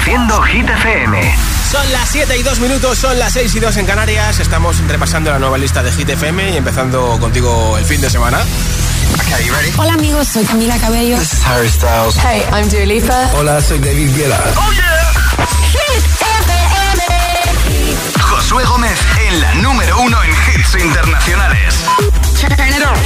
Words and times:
Reproduciendo 0.00 0.42
Hit 0.42 0.68
FM. 0.68 1.36
Son 1.70 1.92
las 1.92 2.08
7 2.08 2.38
y 2.38 2.42
2 2.42 2.60
minutos, 2.60 2.96
son 2.98 3.18
las 3.18 3.34
6 3.34 3.54
y 3.54 3.60
2 3.60 3.76
en 3.76 3.86
Canarias. 3.86 4.40
Estamos 4.40 4.78
repasando 4.88 5.30
la 5.30 5.38
nueva 5.38 5.58
lista 5.58 5.82
de 5.82 5.92
Hit 5.92 6.08
FM 6.08 6.52
y 6.52 6.56
empezando 6.56 7.18
contigo 7.20 7.76
el 7.76 7.84
fin 7.84 8.00
de 8.00 8.08
semana. 8.08 8.38
Okay, 9.20 9.44
you 9.46 9.52
ready? 9.52 9.70
Hola 9.76 9.92
amigos, 9.94 10.28
soy 10.28 10.44
Camila 10.44 10.78
Cabello. 10.78 11.18
This 11.18 11.34
is 11.34 11.44
Harry 11.44 11.68
Styles. 11.68 12.16
Hey, 12.16 12.42
I'm 12.50 12.66
Dua 12.70 12.86
Lipa. 12.86 13.30
Hola, 13.34 13.60
soy 13.60 13.78
David 13.78 14.16
Guetta. 14.16 14.40
Oh 14.56 14.72
yeah. 14.72 15.12
Hit 15.70 16.02
FM. 16.48 17.02
Josué 18.22 18.64
Gómez 18.64 18.98
en 19.28 19.40
la 19.40 19.54
número 19.56 20.00
uno 20.00 20.16
en 20.24 20.30
hits 20.30 20.74
internacionales. 20.82 21.74
Turn 22.40 22.52
it 22.52 22.82
on. 22.86 22.96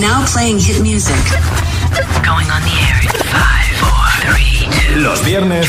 Now 0.00 0.26
playing 0.26 0.58
hit 0.58 0.80
music. 0.82 1.16
Going 2.22 2.50
on 2.50 2.62
the 2.62 2.70
air 2.70 3.00
in 3.02 3.08
five. 3.32 3.69
Los 4.96 5.24
viernes 5.24 5.68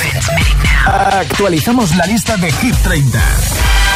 actualizamos 0.85 1.95
la 1.95 2.05
lista 2.05 2.38
de 2.38 2.52
Hit 2.52 2.75
30 2.83 3.19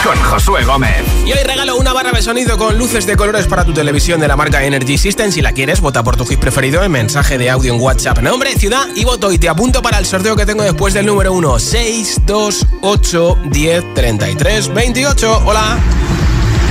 con 0.03 0.17
Josué 0.19 0.63
Gómez. 0.63 1.03
Y 1.25 1.31
hoy 1.31 1.39
regalo 1.43 1.77
una 1.77 1.91
barra 1.91 2.11
de 2.11 2.21
sonido 2.21 2.57
con 2.57 2.77
luces 2.77 3.07
de 3.07 3.15
colores 3.15 3.47
para 3.47 3.65
tu 3.65 3.73
televisión 3.73 4.19
de 4.19 4.27
la 4.27 4.35
marca 4.35 4.63
Energy 4.63 4.97
System. 4.97 5.31
Si 5.31 5.41
la 5.41 5.51
quieres, 5.51 5.81
vota 5.81 6.03
por 6.03 6.15
tu 6.15 6.25
hit 6.25 6.39
preferido 6.39 6.83
en 6.83 6.91
mensaje 6.91 7.37
de 7.39 7.49
audio 7.49 7.73
en 7.73 7.81
WhatsApp. 7.81 8.19
Nombre, 8.19 8.55
ciudad 8.55 8.87
y 8.95 9.03
voto. 9.03 9.31
Y 9.31 9.39
te 9.39 9.49
apunto 9.49 9.81
para 9.81 9.97
el 9.97 10.05
sorteo 10.05 10.35
que 10.35 10.45
tengo 10.45 10.63
después 10.63 10.93
del 10.93 11.07
número 11.07 11.33
1. 11.33 11.59
6, 11.59 12.21
2, 12.25 12.67
8, 12.81 13.37
10, 13.45 13.93
33, 13.95 14.73
28. 14.73 15.41
Hola. 15.45 15.79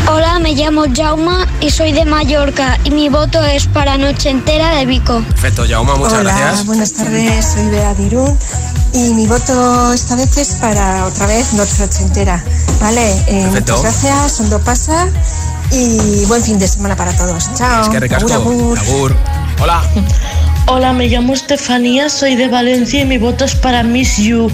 Hola, 0.06 0.38
me 0.38 0.52
llamo 0.54 0.84
Jauma 0.94 1.46
y 1.60 1.70
soy 1.70 1.92
de 1.92 2.04
Mallorca 2.04 2.78
y 2.84 2.90
mi 2.90 3.08
voto 3.08 3.42
es 3.42 3.66
para 3.66 3.96
Noche 3.96 4.30
Entera 4.30 4.70
de 4.76 4.86
Vico. 4.86 5.22
Perfecto, 5.22 5.64
Jauma, 5.68 5.96
muchas 5.96 6.20
Hola, 6.20 6.36
gracias. 6.36 6.66
buenas 6.66 6.92
tardes, 6.92 7.46
soy 7.46 7.68
Bea 7.70 7.94
Dirún 7.94 8.38
y 8.92 9.14
mi 9.14 9.26
voto 9.26 9.92
esta 9.92 10.14
vez 10.16 10.36
es 10.36 10.54
para 10.56 11.06
otra 11.06 11.26
vez 11.26 11.54
Noche 11.54 11.84
Entera. 12.00 12.42
Vale, 12.80 13.12
eh, 13.26 13.42
Perfecto. 13.44 13.76
muchas 13.78 14.02
gracias, 14.02 14.40
Ondo 14.40 14.60
pasa 14.60 15.08
y 15.70 16.24
buen 16.26 16.42
fin 16.42 16.58
de 16.58 16.68
semana 16.68 16.94
para 16.96 17.16
todos. 17.16 17.48
Chao. 17.54 17.82
Es 17.82 17.88
que 17.88 18.00
ricasco. 18.00 18.32
Agur, 18.32 18.52
agur. 18.54 18.78
Agur. 18.78 19.16
Hola. 19.62 19.82
Hola, 20.66 20.92
me 20.92 21.08
llamo 21.08 21.32
Estefanía, 21.34 22.08
soy 22.08 22.36
de 22.36 22.48
Valencia 22.48 23.02
y 23.02 23.04
mi 23.06 23.18
voto 23.18 23.44
es 23.44 23.54
para 23.54 23.82
Miss 23.82 24.18
You. 24.18 24.50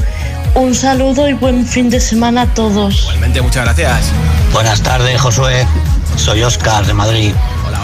Un 0.55 0.75
saludo 0.75 1.29
y 1.29 1.33
buen 1.33 1.65
fin 1.65 1.91
de 1.91 2.01
semana 2.01 2.43
a 2.43 2.47
todos. 2.47 3.03
Igualmente, 3.03 3.41
muchas 3.41 3.65
gracias. 3.65 4.13
Buenas 4.53 4.83
tardes, 4.83 5.21
Josué. 5.21 5.67
Soy 6.17 6.43
Oscar 6.43 6.85
de 6.87 6.93
Madrid. 6.93 7.33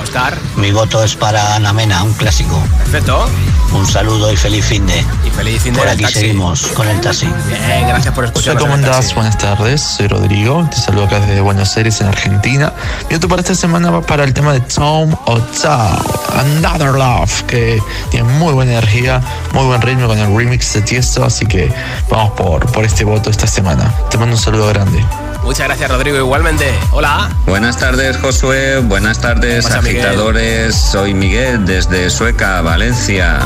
Oscar. 0.07 0.39
Mi 0.57 0.71
voto 0.71 1.03
es 1.03 1.17
para 1.17 1.57
Ana 1.57 1.73
Mena, 1.73 2.05
un 2.05 2.12
clásico. 2.15 2.62
Perfecto. 2.79 3.29
Un 3.73 3.85
saludo 3.87 4.33
y 4.33 4.37
feliz 4.37 4.65
fin 4.65 4.87
de. 4.87 5.01
Y 5.27 5.31
feliz 5.31 5.61
fin 5.62 5.73
de 5.75 5.81
Por 5.81 5.89
aquí 5.89 6.03
taxi. 6.03 6.21
seguimos 6.21 6.69
con 6.69 6.87
el 6.89 7.01
taxi. 7.01 7.27
Bien, 7.49 7.89
gracias 7.89 8.15
por 8.15 8.25
escucharnos. 8.25 8.62
¿cómo 8.62 8.75
andás? 8.75 9.12
Buenas 9.17 9.37
tardes, 9.37 9.81
soy 9.81 10.07
Rodrigo, 10.07 10.67
te 10.71 10.77
saludo 10.77 11.07
acá 11.07 11.19
desde 11.19 11.41
Buenos 11.41 11.77
Aires, 11.77 12.01
en 12.01 12.07
Argentina. 12.07 12.73
Mi 13.11 13.17
voto 13.17 13.27
para 13.27 13.43
esta 13.43 13.57
semana 13.57 13.91
va 13.91 14.01
para 14.01 14.23
el 14.23 14.33
tema 14.33 14.53
de 14.53 14.61
Tom 14.61 15.12
Otao, 15.27 15.99
Another 16.39 16.93
Love, 16.93 17.43
que 17.43 17.83
tiene 18.11 18.29
muy 18.34 18.53
buena 18.53 18.73
energía, 18.73 19.21
muy 19.53 19.65
buen 19.65 19.83
ritmo 19.83 20.07
con 20.07 20.19
el 20.19 20.37
remix 20.37 20.73
de 20.75 20.83
Tiesto, 20.83 21.25
así 21.25 21.47
que 21.47 21.73
vamos 22.09 22.33
por, 22.33 22.71
por 22.71 22.84
este 22.84 23.05
voto 23.05 23.29
esta 23.31 23.49
semana. 23.49 23.93
Te 24.09 24.19
mando 24.19 24.37
un 24.37 24.41
saludo 24.41 24.69
grande. 24.69 25.05
Muchas 25.47 25.69
gracias, 25.69 25.89
Rodrigo. 25.89 26.17
Igualmente. 26.19 26.75
Hola. 26.91 27.31
Buenas 27.47 27.77
tardes, 27.77 28.17
Josué. 28.17 28.79
Buenas 28.79 29.21
tardes, 29.21 29.65
¿Qué 29.65 29.71
pasa, 29.71 29.81
Miguel? 29.81 29.95
Agitadores. 29.98 30.75
Soy 30.75 31.14
Miguel 31.14 31.64
desde 31.64 32.11
Sueca, 32.11 32.61
Valencia. 32.61 33.39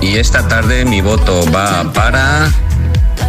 Y 0.00 0.18
esta 0.18 0.46
tarde 0.46 0.84
mi 0.84 1.00
voto 1.00 1.50
va 1.50 1.92
para 1.92 2.50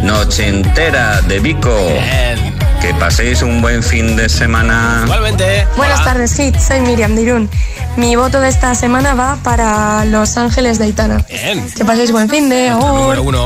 Noche 0.03 0.47
Entera 0.47 1.21
de 1.21 1.39
Vico. 1.39 1.87
Bien. 1.87 2.55
Que 2.81 2.93
paséis 2.95 3.41
un 3.41 3.61
buen 3.61 3.81
fin 3.81 4.15
de 4.15 4.29
semana. 4.29 5.01
Igualmente. 5.05 5.65
Buenas 5.75 6.01
Hola. 6.01 6.11
tardes, 6.13 6.35
Hit. 6.35 6.55
Soy 6.57 6.81
Miriam 6.81 7.15
Dirún. 7.15 7.49
Mi 7.95 8.15
voto 8.15 8.39
de 8.39 8.49
esta 8.49 8.75
semana 8.75 9.13
va 9.13 9.37
para 9.43 10.05
Los 10.05 10.37
Ángeles 10.37 10.77
de 10.77 10.85
Aitana. 10.85 11.25
Bien. 11.29 11.65
Que 11.71 11.85
paséis 11.85 12.11
buen 12.11 12.29
fin 12.29 12.49
de. 12.49 12.69
Número 12.69 13.23
uno. 13.23 13.45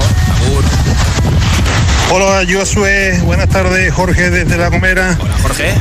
Hola, 2.11 2.43
Josué. 2.51 3.19
Buenas 3.23 3.47
tardes, 3.47 3.93
Jorge 3.93 4.29
desde 4.29 4.57
La 4.57 4.67
Gomera. 4.69 5.17
Hola, 5.21 5.33
Jorge. 5.41 5.73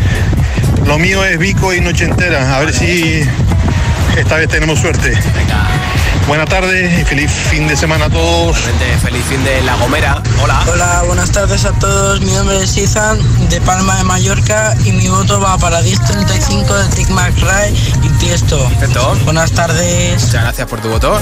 Lo 0.86 0.98
mío 0.98 1.24
es 1.24 1.38
Vico 1.38 1.72
y 1.72 1.80
Noche 1.80 2.04
Entera. 2.04 2.56
A 2.56 2.60
ver 2.60 2.72
si 2.72 3.22
esta 4.16 4.36
vez 4.36 4.48
tenemos 4.48 4.78
suerte. 4.78 5.10
Venga. 5.34 5.68
Buenas 6.26 6.48
tardes 6.48 7.00
y 7.00 7.04
feliz 7.04 7.30
fin 7.30 7.66
de 7.66 7.76
semana 7.76 8.04
a 8.04 8.10
todos. 8.10 8.56
Feliz 9.02 9.24
fin 9.24 9.42
de 9.42 9.62
La 9.62 9.74
Gomera. 9.76 10.22
Hola. 10.42 10.60
Hola, 10.72 11.02
buenas 11.06 11.32
tardes 11.32 11.64
a 11.64 11.72
todos. 11.72 12.20
Mi 12.20 12.32
nombre 12.32 12.62
es 12.62 12.76
Izan 12.76 13.18
de 13.48 13.60
Palma 13.60 13.96
de 13.96 14.04
Mallorca 14.04 14.74
y 14.84 14.92
mi 14.92 15.08
voto 15.08 15.40
va 15.40 15.58
para 15.58 15.80
1035 15.82 16.74
de 16.74 16.88
Tic 16.94 17.08
Mac 17.10 17.32
Ray 17.40 17.74
y 18.02 18.08
Tiesto. 18.18 18.68
Perfecto. 18.68 19.16
Buenas 19.24 19.50
tardes. 19.52 20.22
Muchas 20.22 20.42
gracias 20.42 20.68
por 20.68 20.80
tu 20.80 20.88
voto. 20.88 21.20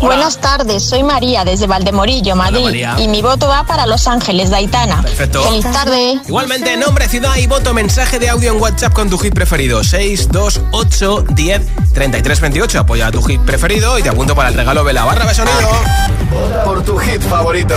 Buenas 0.00 0.38
tardes, 0.38 0.82
soy 0.82 1.02
María 1.02 1.44
desde 1.44 1.66
Valdemorillo, 1.66 2.34
Madrid. 2.34 2.84
Y 2.98 3.08
mi 3.08 3.20
voto 3.22 3.48
va 3.48 3.64
para 3.64 3.86
Los 3.86 4.06
Ángeles 4.08 4.50
de 4.50 4.56
Aitana. 4.56 5.02
Perfecto. 5.02 5.42
Feliz 5.42 5.64
tarde. 5.70 6.20
Igualmente, 6.26 6.76
nombre, 6.76 7.08
ciudad 7.08 7.36
y 7.36 7.46
voto, 7.46 7.74
mensaje 7.74 8.18
de 8.18 8.28
audio 8.30 8.52
en 8.52 8.60
WhatsApp 8.60 8.92
con 8.92 9.10
tu 9.10 9.18
hit 9.18 9.34
preferido. 9.34 9.84
6, 9.84 10.28
2, 10.30 10.60
8, 10.72 11.24
10, 11.30 11.62
33, 11.92 12.40
28. 12.40 12.80
Apoya 12.80 13.08
a 13.08 13.12
tu 13.12 13.22
hit 13.22 13.40
preferido 13.42 13.98
y 13.98 14.02
te 14.02 14.08
apunto 14.08 14.34
para 14.34 14.48
el 14.48 14.54
regalo 14.54 14.84
de 14.84 14.92
la 14.94 15.04
barra 15.04 15.26
de 15.26 15.34
sonido. 15.34 15.58
Por 16.64 16.82
tu 16.82 16.96
hit 16.98 17.20
favorito. 17.22 17.76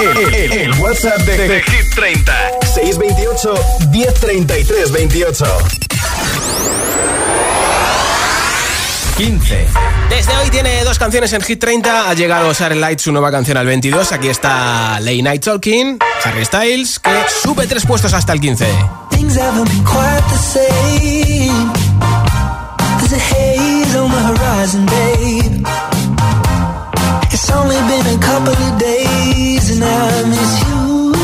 El, 0.00 0.34
el- 0.34 0.52
el 0.52 0.80
WhatsApp 0.80 1.18
de, 1.20 1.48
de 1.48 1.62
Hit 1.62 1.94
30. 1.94 2.32
628 2.74 3.54
1033 3.90 4.92
28. 4.92 5.44
15. 9.16 9.66
Desde 10.10 10.36
hoy 10.36 10.50
tiene 10.50 10.82
dos 10.84 10.98
canciones 10.98 11.32
en 11.32 11.40
Hit 11.42 11.60
30. 11.60 12.10
Ha 12.10 12.14
llegado 12.14 12.52
Sharon 12.52 12.80
Light, 12.80 12.98
su 12.98 13.12
nueva 13.12 13.30
canción 13.30 13.56
al 13.56 13.66
22. 13.66 14.10
Aquí 14.12 14.28
está 14.28 14.98
Late 15.00 15.22
Night 15.22 15.44
Talking, 15.44 15.98
Harry 16.24 16.44
Styles, 16.44 16.98
que 16.98 17.10
sube 17.42 17.66
tres 17.68 17.86
puestos 17.86 18.12
hasta 18.12 18.32
el 18.32 18.40
15. 18.40 18.66
Things 19.10 19.36
haven't 19.36 19.68
been 19.70 19.84
quite 19.84 20.22
the 20.30 20.38
same. 20.38 21.72
There's 22.98 23.12
a 23.12 23.18
haze 23.18 23.96
on 23.96 24.10
the 24.10 24.18
horizon, 24.18 24.86
babe. 24.86 25.64
It's 27.32 27.50
only 27.50 27.76
been 27.76 28.06
a 28.14 28.18
couple 28.18 28.52
of 28.52 28.78
days 28.80 29.70
and 29.70 29.84
I 29.84 30.24
miss 30.28 30.60
you. 30.60 31.14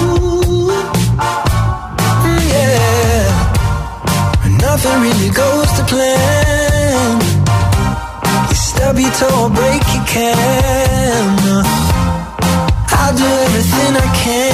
Mm, 4.45 4.61
Nothing 4.61 5.01
really 5.03 5.31
goes 5.31 5.73
to 5.73 5.85
plan. 5.87 6.30
Your 9.01 9.09
or 9.33 9.49
break 9.49 9.83
your 9.95 10.05
can. 10.05 11.39
I'll 13.01 13.17
do 13.17 13.25
everything 13.25 13.97
I 13.97 14.15
can 14.23 14.50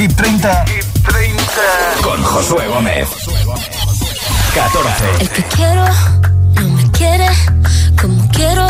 Hip 0.00 0.16
30. 0.16 0.64
30. 0.64 1.44
Con 2.00 2.22
Josué 2.22 2.66
Gómez. 2.68 3.06
14. 4.54 5.04
El 5.20 5.28
que 5.28 5.42
quiero 5.42 5.84
no 6.54 6.68
me 6.70 6.90
quiere 6.92 7.28
como 8.00 8.26
quiero 8.30 8.66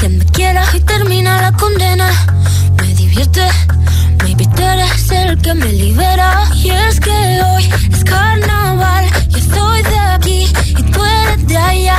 que 0.00 0.08
me 0.08 0.24
quiera 0.24 0.64
y 0.74 0.80
termina 0.80 1.40
la 1.40 1.52
condena. 1.52 2.10
Me 2.76 2.92
divierte, 2.94 3.48
maybe 4.24 4.44
tú 4.46 4.62
eres 4.62 5.10
el 5.12 5.40
que 5.40 5.54
me 5.54 5.72
libera. 5.72 6.50
Y 6.56 6.70
es 6.70 6.98
que 6.98 7.10
hoy 7.10 7.70
es 7.92 8.02
carnaval, 8.02 9.06
yo 9.28 9.38
soy 9.54 9.82
de 9.82 9.98
aquí 10.00 10.52
y 10.70 10.82
tú 10.82 11.04
eres 11.04 11.46
de 11.46 11.56
allá. 11.56 11.98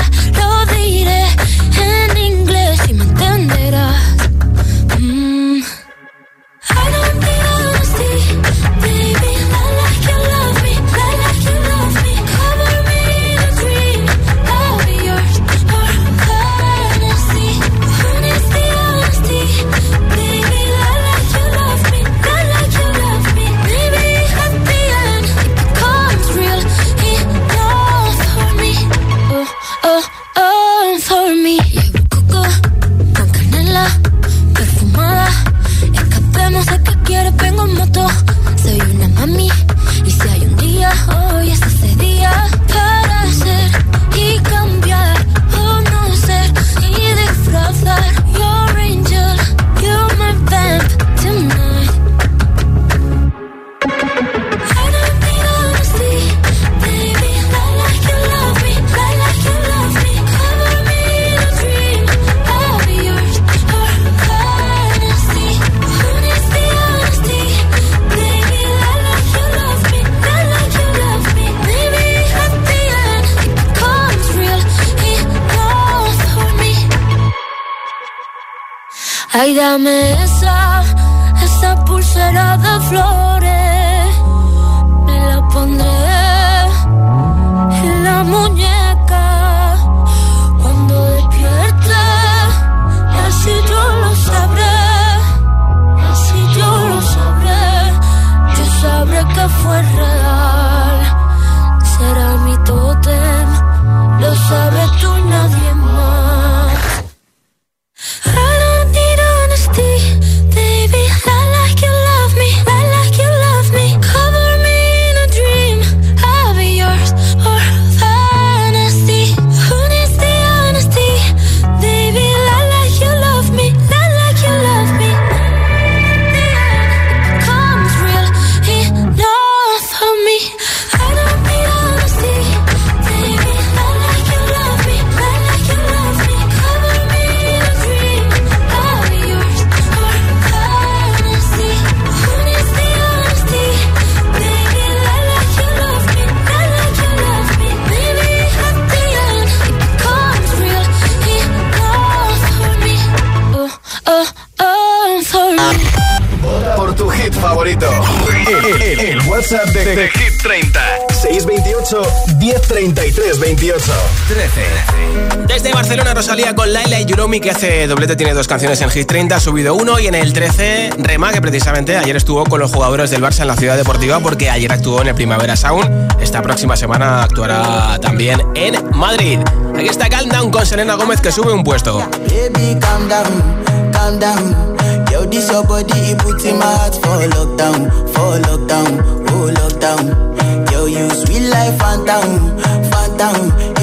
Tiene 168.17 168.33
dos 168.33 168.47
canciones 168.47 168.81
en 168.81 168.89
Hit 168.89 169.07
30, 169.07 169.35
ha 169.35 169.39
subido 169.39 169.75
uno 169.75 169.99
y 169.99 170.07
en 170.07 170.15
el 170.15 170.33
13 170.33 170.91
Rema, 170.97 171.31
que 171.31 171.41
precisamente 171.41 171.95
ayer 171.95 172.15
estuvo 172.15 172.43
con 172.43 172.59
los 172.59 172.73
jugadores 172.73 173.11
del 173.11 173.21
Barça 173.21 173.41
en 173.41 173.47
la 173.47 173.55
Ciudad 173.55 173.77
Deportiva 173.77 174.19
porque 174.19 174.49
ayer 174.49 174.71
actuó 174.71 175.01
en 175.01 175.09
el 175.09 175.15
Primavera 175.15 175.55
Sound. 175.55 176.11
Esta 176.19 176.41
próxima 176.41 176.75
semana 176.75 177.21
actuará 177.21 177.99
también 178.01 178.41
en 178.55 178.75
Madrid. 178.97 179.39
Aquí 179.75 179.87
está 179.87 180.09
Calm 180.09 180.29
Down 180.29 180.49
con 180.49 180.65
Selena 180.65 180.95
Gómez 180.95 181.21
que 181.21 181.31
sube 181.31 181.53
un 181.53 181.63
puesto. 181.63 182.03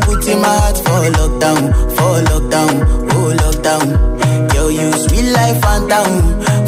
Put 0.00 0.26
in 0.28 0.40
my 0.40 0.48
heart 0.48 0.76
for 0.78 1.10
lockdown, 1.18 1.72
for 1.96 2.20
lockdown, 2.30 2.74
oh 3.12 3.32
lockdown. 3.42 3.86
Yo, 4.54 4.62
you 4.68 4.92
sweet 4.92 5.28
life, 5.32 5.60
phantom, 5.62 6.10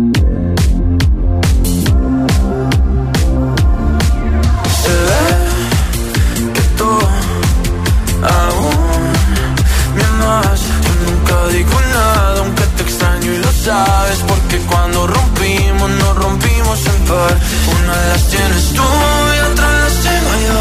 Sabes. 13.63 14.19
Porque 14.27 14.57
cuando 14.71 15.07
rompimos, 15.07 15.89
nos 15.89 16.15
rompimos 16.17 16.79
en 16.85 16.99
par. 17.05 17.35
Una 17.77 17.93
de 18.01 18.07
las 18.13 18.27
tienes 18.27 18.65
tú 18.77 18.87
y 19.35 19.39
otra 19.51 19.67
las 19.81 19.95
tengo 20.07 20.33
yo. 20.47 20.59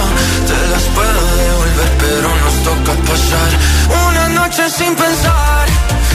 Te 0.50 0.58
las 0.72 0.84
puedo 0.96 1.20
devolver, 1.42 1.90
pero 2.04 2.28
nos 2.42 2.56
toca 2.68 2.92
pasar 3.08 3.50
una 4.08 4.28
noche 4.40 4.62
sin 4.70 4.94
pensar 4.94 5.66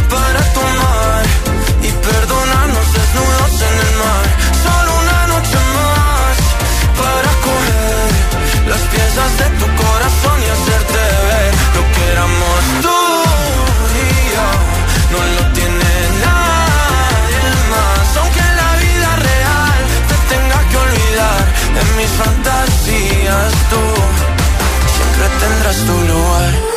para 0.09 0.41
tomar 0.59 1.23
y 1.87 1.89
perdonarnos 2.07 2.87
desnudos 2.97 3.53
en 3.69 3.75
el 3.85 3.93
mar. 4.03 4.25
Solo 4.65 4.89
una 5.03 5.21
noche 5.33 5.59
más 5.77 6.35
para 7.01 7.31
coger 7.45 8.09
las 8.71 8.81
piezas 8.93 9.31
de 9.41 9.47
tu 9.59 9.67
corazón 9.83 10.37
y 10.45 10.49
hacerte 10.55 11.01
ver 11.29 11.53
lo 11.75 11.83
que 11.93 12.01
éramos 12.13 12.59
tú 12.83 13.04
tendrás 25.39 25.77
tu 25.85 25.93
lugar. 25.93 26.74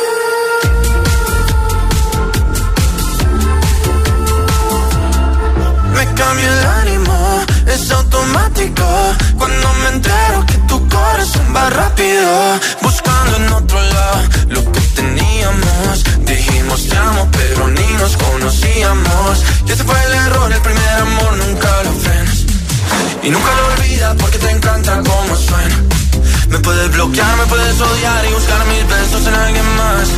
Me 27.09 27.15
puedes 27.15 27.25
bloquear, 27.25 27.37
me 27.37 27.45
puedes 27.47 27.81
odiar 27.81 28.25
y 28.25 28.33
buscar 28.33 28.65
mis 28.67 28.87
besos 28.87 29.27
en 29.27 29.33
alguien 29.33 29.65
más. 29.77 30.09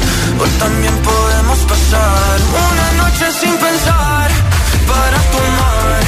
Hoy 0.42 0.50
también 0.60 0.94
podemos 0.98 1.60
pasar 1.60 2.40
una 2.52 3.04
noche 3.04 3.32
sin 3.40 3.58
pensar 3.58 4.30
para 4.88 5.18
tomar 5.32 6.01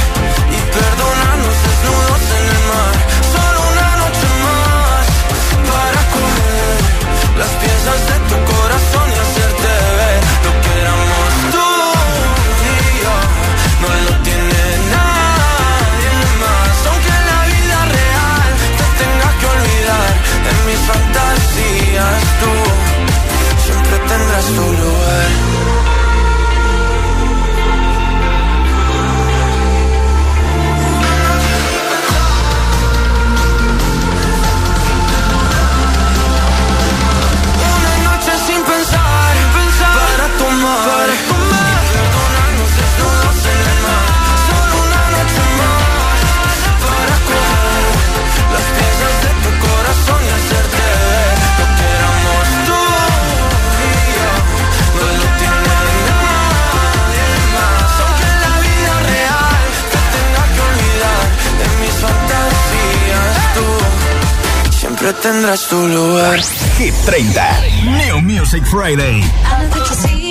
siempre 65.03 65.21
tendrás 65.21 65.67
tu 65.67 65.87
lugar. 65.87 66.39
Hit 66.77 66.93
30. 67.05 67.61
New 67.83 68.21
Music 68.21 68.63
Friday. 68.65 69.21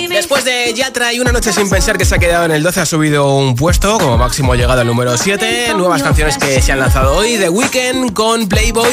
Después 0.09 0.45
de 0.45 0.73
Yatra 0.73 1.13
y 1.13 1.19
una 1.19 1.31
noche 1.31 1.53
sin 1.53 1.69
pensar 1.69 1.97
que 1.97 2.05
se 2.05 2.15
ha 2.15 2.17
quedado 2.17 2.45
en 2.45 2.51
el 2.51 2.63
12, 2.63 2.81
ha 2.81 2.85
subido 2.85 3.35
un 3.35 3.55
puesto, 3.55 3.99
como 3.99 4.17
máximo 4.17 4.53
ha 4.53 4.55
llegado 4.55 4.81
al 4.81 4.87
número 4.87 5.15
7. 5.15 5.73
Nuevas 5.75 6.01
canciones 6.01 6.37
que 6.37 6.61
se 6.61 6.71
han 6.71 6.79
lanzado 6.79 7.15
hoy: 7.15 7.37
The 7.37 7.49
Weeknd 7.49 8.13
con 8.13 8.47
Playboy, 8.47 8.91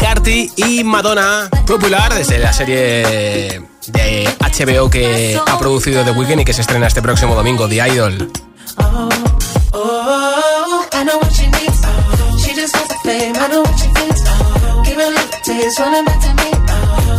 Carti 0.00 0.50
y 0.56 0.82
Madonna. 0.82 1.48
Popular 1.66 2.12
desde 2.14 2.38
la 2.38 2.52
serie 2.52 3.62
de 3.86 4.28
HBO 4.40 4.90
que 4.90 5.40
ha 5.46 5.58
producido 5.58 6.04
The 6.04 6.10
Weeknd 6.10 6.40
y 6.40 6.44
que 6.44 6.52
se 6.52 6.62
estrena 6.62 6.88
este 6.88 7.02
próximo 7.02 7.34
domingo, 7.36 7.68
The 7.68 7.88
Idol. 7.88 8.32
Little 15.70 15.76
taste, 15.76 15.78
running 15.80 16.04
back 16.04 16.20
to 16.20 16.32
me. 16.34 16.50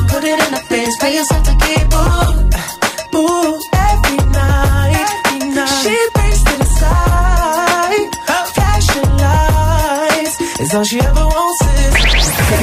Put 0.07 0.23
it 0.23 0.39
in 0.39 0.53
her 0.53 0.63
face, 0.67 0.97
pay 0.97 1.15
yourself 1.15 1.43
to 1.43 1.53
keep. 1.65 1.93
Ooh, 1.93 3.17
ooh, 3.17 3.59
every 3.73 4.17
night, 4.31 5.07
every 5.25 5.49
night. 5.49 5.67
She 5.83 5.95
brings 6.13 6.43
to 6.43 6.57
the 6.57 6.65
side. 6.65 8.09
Flashing 8.53 9.17
lights 9.17 10.41
is 10.59 10.73
all 10.73 10.83
she 10.83 10.99
ever 10.99 11.25
wants 11.25 11.61
is. 11.61 11.95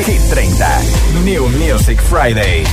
Hit 0.06 0.20
30. 0.30 1.24
New 1.24 1.48
Music 1.48 2.00
Friday. 2.00 2.64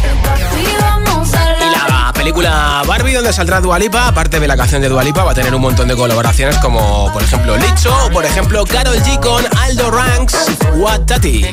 Y 1.62 1.70
la 1.72 2.12
película 2.14 2.84
Barbie, 2.86 3.14
donde 3.14 3.34
saldrá 3.34 3.62
Dualipa, 3.62 4.08
aparte 4.08 4.40
de 4.40 4.48
la 4.48 4.56
canción 4.56 4.82
de 4.82 4.90
Dualipa, 4.90 5.24
va 5.24 5.32
a 5.32 5.36
tener 5.36 5.54
un 5.56 5.62
montón 5.62 5.88
de 5.88 5.96
colaboraciones 5.96 6.58
como, 6.58 7.12
por 7.12 7.24
ejemplo, 7.24 7.58
Licho 7.58 7.96
o, 8.06 8.10
por 8.12 8.26
ejemplo, 8.26 8.64
Carol 8.66 8.98
G 9.02 9.20
con 9.20 9.44
Aldo 9.58 9.92
Ranks, 9.92 10.52
What 10.76 11.02
Tati 11.02 11.46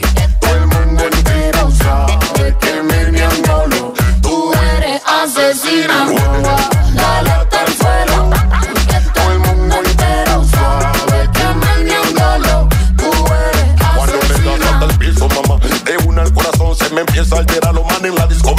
se 2.43 2.57
queme 2.59 3.13
ni. 3.13 3.21
Tú 4.21 4.53
eres 4.77 5.03
asesina, 5.07 6.07
la 6.95 7.23
lata 7.23 7.61
al 7.61 7.73
suelo. 7.75 8.31
Que 8.89 8.99
todo 9.15 9.33
el 9.33 9.39
mundo 9.39 9.77
entero 9.85 10.43
que 11.37 11.47
me 11.61 11.85
ni. 11.85 11.99
Tú 12.97 13.11
eres 13.47 13.69
asesina. 13.81 13.97
Cuando 13.97 14.17
le 14.17 14.59
das 14.59 14.73
hasta 14.73 14.85
el 14.87 14.99
piso, 14.99 15.29
mamá, 15.29 15.61
de 15.85 15.97
una 16.09 16.23
al 16.23 16.33
corazón 16.33 16.77
se 16.77 16.91
me 16.95 17.01
empieza 17.03 17.37
a 17.37 17.39
alterar. 17.41 17.75
Lo 17.75 17.85
man 17.85 18.05
en 18.05 18.15
la 18.15 18.27
disco 18.27 18.55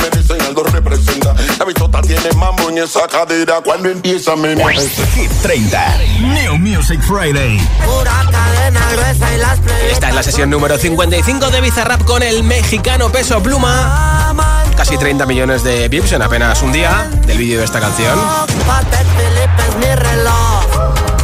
la 1.64 1.68
bichota 1.68 2.02
tiene 2.02 2.30
mambo 2.34 2.70
en 2.70 2.80
esa 2.80 3.08
cadera 3.08 3.62
cuando 3.64 3.88
empieza 3.88 4.34
a 4.34 4.36
menear. 4.36 4.74
Hit 4.74 5.32
30, 5.44 5.98
New 6.20 6.58
Music 6.58 7.00
Friday. 7.02 7.58
Pura 7.86 8.12
cadena 8.30 8.82
gruesa 8.92 9.34
y 9.34 9.38
las 9.38 9.60
Esta 9.90 10.10
es 10.10 10.16
la 10.16 10.24
sesión 10.24 10.50
número 10.50 10.78
55 10.78 11.52
de 11.52 11.62
Bizarrap 11.62 12.04
con 12.04 12.22
el 12.22 12.44
mexicano 12.44 13.10
Peso 13.14 13.42
Pluma. 13.42 14.36
Casi 14.76 14.98
30 14.98 15.26
millones 15.26 15.64
de 15.64 15.88
views 15.88 16.12
en 16.12 16.22
apenas 16.22 16.62
un 16.64 16.74
día 16.74 17.10
del 17.26 17.38
vídeo 17.38 17.60
de 17.60 17.64
esta 17.64 17.80
canción. 17.80 18.20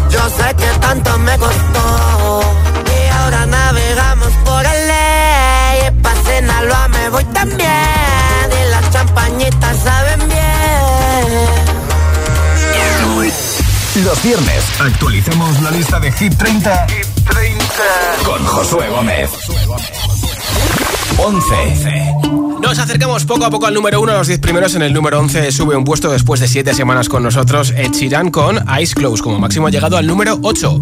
Yo 0.10 0.30
sé 0.30 0.56
que 0.56 0.80
tanto 0.80 1.20
me 1.20 1.38
costó. 1.38 2.42
Y 2.86 3.10
ahora 3.10 3.46
navegamos 3.46 4.32
por 4.46 4.66
el 4.66 4.88
ley. 4.88 5.88
Y 5.90 6.02
pa' 6.02 6.16
cenarlo 6.24 6.76
me 6.92 7.10
voy 7.10 7.26
también. 7.26 7.70
Y 8.50 8.70
las 8.70 8.90
champañitas 8.90 9.78
saben 9.84 10.09
Los 14.04 14.24
viernes 14.24 14.64
actualicemos 14.80 15.62
la 15.62 15.72
lista 15.72 16.00
de 16.00 16.12
Hit 16.12 16.34
30, 16.38 16.88
con 18.24 18.46
Josué 18.46 18.88
Gómez. 18.90 19.30
11. 21.18 22.14
Nos 22.62 22.80
acercamos 22.80 23.26
poco 23.26 23.46
a 23.46 23.50
poco 23.50 23.66
al 23.66 23.74
número 23.74 24.00
1, 24.00 24.14
los 24.14 24.28
10 24.28 24.40
primeros. 24.40 24.76
En 24.76 24.84
el 24.84 24.94
número 24.94 25.20
11 25.20 25.52
sube 25.52 25.76
un 25.76 25.84
puesto 25.84 26.10
después 26.12 26.40
de 26.40 26.48
7 26.48 26.74
semanas 26.74 27.10
con 27.10 27.24
nosotros. 27.24 27.74
Ed 27.76 27.92
Sheeran 27.92 28.32
con 28.32 28.58
Eyes 28.70 28.96
Close. 28.96 29.22
Como 29.22 29.38
máximo 29.38 29.68
ha 29.68 29.70
llegado 29.70 29.98
al 29.98 30.08
número 30.08 30.40
8. 30.44 30.82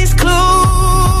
clue. 0.21 1.20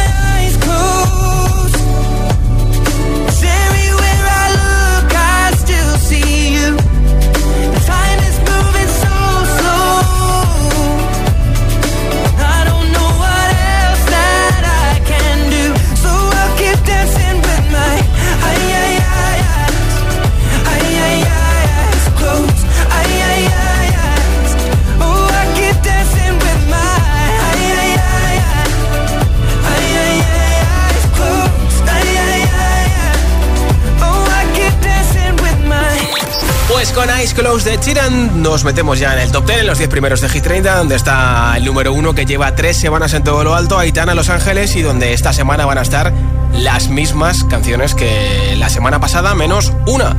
Con 36.95 37.09
Eyes 37.09 37.33
Close 37.33 37.69
de 37.69 37.79
Chiran 37.79 38.41
nos 38.41 38.65
metemos 38.65 38.99
ya 38.99 39.13
en 39.13 39.19
el 39.19 39.31
top 39.31 39.45
10, 39.45 39.59
en 39.61 39.67
los 39.67 39.77
10 39.77 39.89
primeros 39.89 40.19
de 40.19 40.27
Hit 40.27 40.43
30, 40.43 40.75
donde 40.75 40.95
está 40.95 41.53
el 41.55 41.63
número 41.63 41.93
1 41.93 42.13
que 42.13 42.25
lleva 42.25 42.53
3 42.53 42.75
semanas 42.75 43.13
en 43.13 43.23
todo 43.23 43.43
lo 43.43 43.55
alto, 43.55 43.79
Aitana 43.79 44.13
Los 44.13 44.29
Ángeles, 44.29 44.75
y 44.75 44.81
donde 44.81 45.13
esta 45.13 45.31
semana 45.31 45.65
van 45.65 45.77
a 45.77 45.81
estar 45.81 46.11
las 46.53 46.89
mismas 46.89 47.45
canciones 47.45 47.95
que 47.95 48.55
la 48.57 48.69
semana 48.69 48.99
pasada, 48.99 49.33
menos 49.35 49.71
una, 49.87 50.15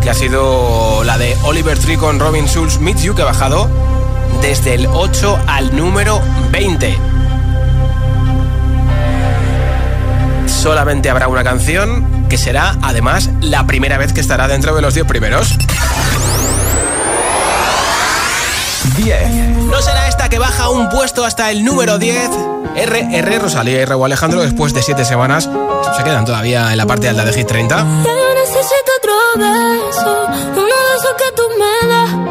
que 0.00 0.08
ha 0.08 0.14
sido 0.14 1.02
la 1.02 1.18
de 1.18 1.36
Oliver 1.42 1.76
Tree 1.78 1.96
con 1.96 2.20
Robin 2.20 2.46
Schulz, 2.46 2.78
Meet 2.78 2.98
You, 2.98 3.14
que 3.14 3.22
ha 3.22 3.26
bajado 3.26 3.68
desde 4.42 4.74
el 4.74 4.86
8 4.86 5.40
al 5.46 5.76
número 5.76 6.22
20. 6.52 6.96
Solamente 10.46 11.10
habrá 11.10 11.26
una 11.26 11.42
canción 11.42 12.28
que 12.28 12.38
será 12.38 12.76
además 12.82 13.30
la 13.40 13.66
primera 13.66 13.98
vez 13.98 14.12
que 14.12 14.20
estará 14.20 14.46
dentro 14.46 14.74
de 14.74 14.82
los 14.82 14.94
10 14.94 15.06
primeros. 15.06 15.56
10. 18.96 19.66
No 19.66 19.80
será 19.82 20.08
esta 20.08 20.28
que 20.28 20.38
baja 20.38 20.70
un 20.70 20.88
puesto 20.88 21.24
hasta 21.24 21.50
el 21.50 21.64
número 21.64 21.98
10. 21.98 22.30
RR 22.76 23.38
Rosalía 23.38 23.82
y 23.82 23.84
Raúl 23.84 24.06
Alejandro 24.06 24.42
después 24.42 24.72
de 24.74 24.82
7 24.82 25.04
semanas 25.04 25.48
se 25.96 26.04
quedan 26.04 26.24
todavía 26.24 26.72
en 26.72 26.78
la 26.78 26.86
parte 26.86 27.08
alta 27.08 27.24
de 27.24 27.32
Hit 27.32 27.46
30. 27.46 27.76
Ya 27.76 27.84
yo 27.84 28.34
necesito 28.34 28.92
otro 28.98 29.12
beso, 29.36 30.26
uno 30.52 30.64
de 30.64 30.96
esos 30.98 31.14
que 31.16 31.32
tú 31.34 31.42
me 31.58 31.88
das. 31.88 32.25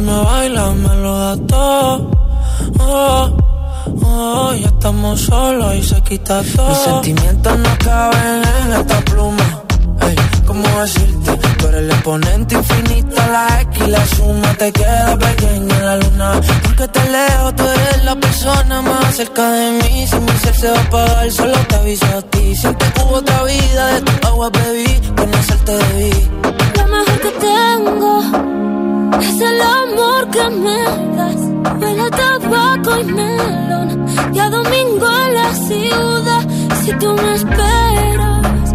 Si 0.00 0.06
me 0.06 0.24
bailas 0.24 0.74
me 0.76 0.94
lo 0.96 1.18
da 1.18 1.36
todo. 1.46 2.10
Oh, 2.78 3.36
oh, 4.02 4.54
ya 4.54 4.68
estamos 4.68 5.20
solos 5.20 5.74
y 5.74 5.82
se 5.82 6.00
quita 6.02 6.42
todo. 6.56 6.68
Mis 6.68 6.78
sentimientos 6.78 7.58
no 7.58 7.70
caben 7.78 8.42
en 8.62 8.72
esta 8.72 9.00
pluma. 9.02 9.62
Ey, 10.00 10.16
cómo 10.46 10.68
decirte. 10.80 11.36
Tú 11.58 11.66
eres 11.68 11.80
el 11.80 11.90
exponente 11.90 12.54
infinito, 12.54 13.16
la 13.16 13.60
X 13.60 13.86
y 13.86 13.90
la 13.90 14.06
suma 14.06 14.54
te 14.54 14.72
queda 14.72 15.16
pequeña 15.18 15.76
en 15.76 15.86
la 15.86 15.96
luna. 15.96 16.40
Porque 16.62 16.88
te 16.88 17.10
leo, 17.10 17.54
tú 17.54 17.64
eres 17.64 18.04
la 18.04 18.16
persona 18.16 18.82
más 18.82 19.16
cerca 19.16 19.50
de 19.50 19.70
mí. 19.82 20.06
Si 20.06 20.16
mi 20.16 20.32
ser 20.42 20.54
se 20.54 20.70
va 20.70 20.78
a 20.78 20.82
apagar, 20.82 21.30
solo 21.30 21.58
te 21.68 21.74
aviso 21.76 22.06
a 22.06 22.22
ti. 22.22 22.56
Siempre 22.56 22.88
hubo 23.02 23.16
otra 23.16 23.42
vida, 23.44 23.86
de 23.94 24.00
tu 24.02 24.26
agua 24.26 24.50
bebí, 24.50 25.00
conocerte 25.16 25.72
debí. 25.72 26.30
Lo 26.76 26.86
mejor 26.86 27.20
que 27.20 27.30
tengo 27.46 28.69
es 29.22 29.40
el 29.40 29.60
amor 29.60 30.28
que 30.30 30.50
me 30.50 30.82
das. 31.16 31.40
Huele 31.80 32.02
a 32.02 32.10
tabaco 32.10 32.98
y 33.00 33.04
melón, 33.04 34.06
y 34.32 34.38
a 34.38 34.50
domingo 34.50 35.06
en 35.26 35.34
la 35.34 35.54
ciudad. 35.54 36.42
Si 36.82 36.92
tú 36.94 37.12
me 37.14 37.34
esperas, 37.34 38.74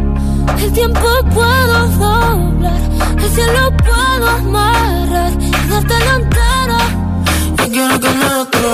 el 0.63 0.71
tiempo 0.73 1.07
puedo 1.33 1.87
doblar, 2.03 2.81
el 3.23 3.29
cielo 3.35 3.71
puedo 3.77 4.29
amarrar 4.29 5.31
y 5.39 5.69
darte 5.69 5.95
la 6.07 6.15
entera. 6.15 6.79
Y 7.65 7.71
quiero 7.71 7.99
que 7.99 8.09
me 8.09 8.25
otro 8.43 8.69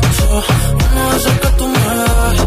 beso, 0.00 0.44
uno 0.92 1.10
de 1.10 1.16
esos 1.16 1.32
que 1.42 1.48
tú 1.58 1.66
me 1.66 1.84
das. 1.96 2.38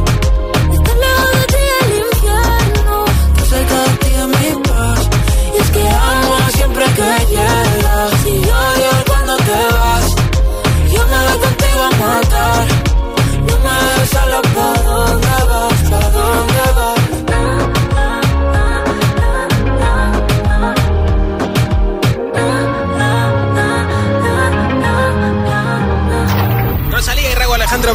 Estar 0.76 0.96
lejos 1.04 1.32
de 1.38 1.44
ti 1.54 1.64
el 1.82 1.92
infierno, 2.06 3.06
Que 3.36 3.44
cerca 3.52 3.78
de 3.84 3.90
ti 4.02 4.10
es 4.22 4.28
mi 4.28 4.64
paz. 4.64 5.10
Y 5.56 5.62
es 5.62 5.70
que 5.72 5.84
amo 5.90 6.36
siempre 6.54 6.86
que 6.98 7.26
llegas. 7.32 7.59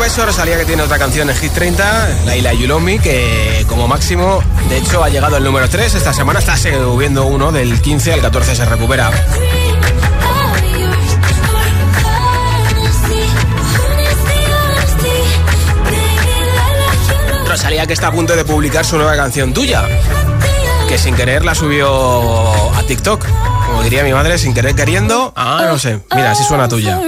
Beso. 0.04 0.26
Rosalía 0.26 0.58
que 0.58 0.66
tiene 0.66 0.82
otra 0.82 0.98
canción 0.98 1.30
en 1.30 1.36
Hit 1.36 1.52
30, 1.52 2.24
Laila 2.26 2.52
Yulomi, 2.52 2.98
que 2.98 3.64
como 3.66 3.88
máximo, 3.88 4.42
de 4.68 4.76
hecho, 4.76 5.02
ha 5.02 5.08
llegado 5.08 5.36
al 5.36 5.42
número 5.42 5.66
3. 5.66 5.94
Esta 5.94 6.12
semana 6.12 6.40
está 6.40 6.58
subiendo 6.58 7.24
uno 7.24 7.50
del 7.52 7.80
15 7.80 8.12
al 8.12 8.20
14 8.20 8.54
se 8.54 8.64
recupera. 8.66 9.10
Rosalía 17.48 17.86
que 17.86 17.94
está 17.94 18.08
a 18.08 18.12
punto 18.12 18.36
de 18.36 18.44
publicar 18.44 18.84
su 18.84 18.96
nueva 18.96 19.16
canción 19.16 19.54
tuya, 19.54 19.84
que 20.86 20.98
sin 20.98 21.16
querer 21.16 21.46
la 21.46 21.54
subió 21.54 22.74
a 22.74 22.82
TikTok. 22.82 23.24
Como 23.68 23.82
diría 23.82 24.04
mi 24.04 24.12
madre, 24.12 24.36
sin 24.36 24.52
querer 24.52 24.74
queriendo. 24.74 25.32
Ah, 25.34 25.64
no 25.66 25.78
sé. 25.78 26.00
Mira, 26.14 26.32
así 26.32 26.44
suena 26.44 26.68
tuya. 26.68 27.00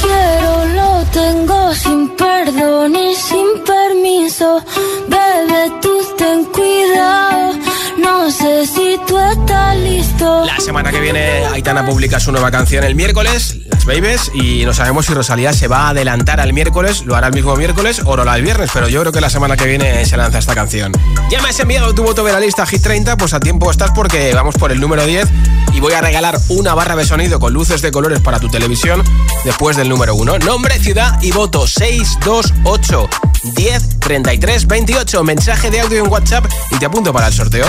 Quiero 0.00 0.64
lo 0.78 1.04
tengo 1.10 1.74
sin 1.74 2.08
perdón 2.16 2.96
y 2.96 3.14
sin 3.14 3.46
permiso. 3.64 4.64
Bebé, 5.08 5.72
tú 5.82 5.94
ten 6.16 6.44
cuidado. 6.46 7.52
No 7.98 8.30
sé 8.30 8.66
si 8.66 8.98
tú 9.06 9.18
estás 9.18 9.76
listo. 9.78 10.44
La 10.44 10.58
semana 10.60 10.90
que 10.90 11.00
viene 11.00 11.44
Aitana 11.52 11.84
publica 11.84 12.18
su 12.20 12.32
nueva 12.32 12.50
canción 12.50 12.84
el 12.84 12.94
miércoles, 12.94 13.58
Babies, 13.86 14.32
y 14.34 14.64
no 14.64 14.74
sabemos 14.74 15.06
si 15.06 15.14
Rosalía 15.14 15.52
se 15.52 15.68
va 15.68 15.86
a 15.86 15.88
adelantar 15.90 16.40
al 16.40 16.52
miércoles, 16.52 17.04
lo 17.06 17.14
hará 17.14 17.28
el 17.28 17.32
mismo 17.32 17.54
miércoles 17.54 18.02
o 18.04 18.16
lo 18.16 18.22
hará 18.22 18.34
el 18.34 18.42
viernes, 18.42 18.70
pero 18.72 18.88
yo 18.88 19.00
creo 19.00 19.12
que 19.12 19.20
la 19.20 19.30
semana 19.30 19.56
que 19.56 19.66
viene 19.66 20.04
se 20.04 20.16
lanza 20.16 20.38
esta 20.38 20.54
canción. 20.56 20.92
Ya 21.30 21.40
me 21.40 21.50
has 21.50 21.60
enviado 21.60 21.94
tu 21.94 22.02
voto 22.02 22.24
de 22.24 22.32
la 22.32 22.40
lista 22.40 22.66
Hit 22.66 22.82
30, 22.82 23.16
pues 23.16 23.32
a 23.32 23.40
tiempo 23.40 23.70
estás 23.70 23.92
porque 23.92 24.34
vamos 24.34 24.56
por 24.56 24.72
el 24.72 24.80
número 24.80 25.06
10 25.06 25.28
y 25.72 25.80
voy 25.80 25.92
a 25.92 26.00
regalar 26.00 26.36
una 26.48 26.74
barra 26.74 26.96
de 26.96 27.04
sonido 27.04 27.38
con 27.38 27.52
luces 27.52 27.80
de 27.80 27.92
colores 27.92 28.20
para 28.20 28.40
tu 28.40 28.48
televisión 28.48 29.04
después 29.44 29.76
del 29.76 29.88
número 29.88 30.16
1. 30.16 30.40
Nombre, 30.40 30.78
ciudad 30.80 31.22
y 31.22 31.30
voto 31.30 31.66
628 31.66 33.08
10 33.54 34.00
33 34.00 34.66
28. 34.66 35.22
Mensaje 35.22 35.70
de 35.70 35.80
audio 35.80 36.04
en 36.04 36.10
WhatsApp 36.10 36.46
y 36.72 36.78
te 36.78 36.86
apunto 36.86 37.12
para 37.12 37.28
el 37.28 37.32
sorteo. 37.32 37.66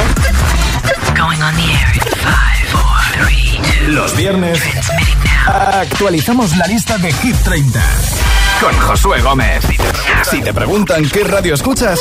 Los 3.88 4.16
viernes 4.16 4.60
actualizamos 5.48 6.56
la 6.58 6.68
lista 6.68 6.98
de 6.98 7.12
Hit 7.14 7.36
30 7.44 7.82
con 8.62 8.78
Josué 8.80 9.22
Gómez. 9.22 9.64
Si 10.30 10.42
te 10.42 10.54
preguntan 10.54 11.08
qué 11.10 11.24
radio 11.24 11.54
escuchas, 11.54 12.00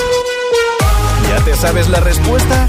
¿ya 1.28 1.44
te 1.44 1.54
sabes 1.56 1.88
la 1.88 2.00
respuesta? 2.00 2.66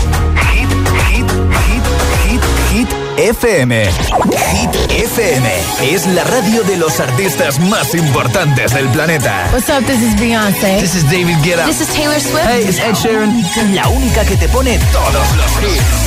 Hit, 0.51 0.69
hit, 1.10 1.29
hit, 1.65 1.83
hit, 2.23 2.41
hit 2.71 2.89
FM. 3.17 3.86
Hit 3.86 4.91
FM 4.91 5.51
es 5.81 6.05
la 6.07 6.23
radio 6.25 6.63
de 6.63 6.77
los 6.77 6.99
artistas 6.99 7.60
más 7.60 7.95
importantes 7.95 8.73
del 8.73 8.88
planeta. 8.89 9.49
What's 9.51 9.69
up? 9.69 9.86
This 9.86 10.01
is 10.01 10.19
Beyonce. 10.19 10.79
This 10.79 10.95
is 10.95 11.03
David 11.10 11.38
Guetta. 11.43 11.65
This 11.65 11.81
is 11.81 11.88
Taylor 11.88 12.19
Swift. 12.19 12.45
Hey, 12.45 12.65
it's 12.67 12.79
Ed 12.79 12.93
Sheeran. 12.93 13.43
La 13.73 13.88
única 13.88 14.23
que 14.25 14.36
te 14.38 14.47
pone 14.49 14.77
todos 14.91 15.36
los 15.36 15.51
hits. 15.63 16.07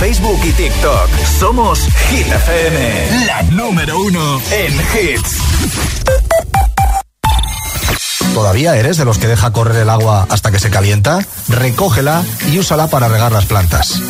Facebook 0.00 0.40
y 0.44 0.52
TikTok. 0.52 1.08
Somos 1.38 1.80
Hit 2.08 2.26
FM, 2.26 3.26
la 3.26 3.42
número 3.42 4.00
uno 4.00 4.40
en 4.50 4.72
hits. 4.72 5.36
¿Todavía 8.32 8.76
eres 8.76 8.96
de 8.96 9.04
los 9.04 9.18
que 9.18 9.26
deja 9.26 9.52
correr 9.52 9.76
el 9.76 9.90
agua 9.90 10.26
hasta 10.30 10.50
que 10.50 10.58
se 10.58 10.70
calienta? 10.70 11.18
Recógela 11.48 12.22
y 12.50 12.58
úsala 12.58 12.86
para 12.86 13.08
regar 13.08 13.32
las 13.32 13.44
plantas. 13.44 14.00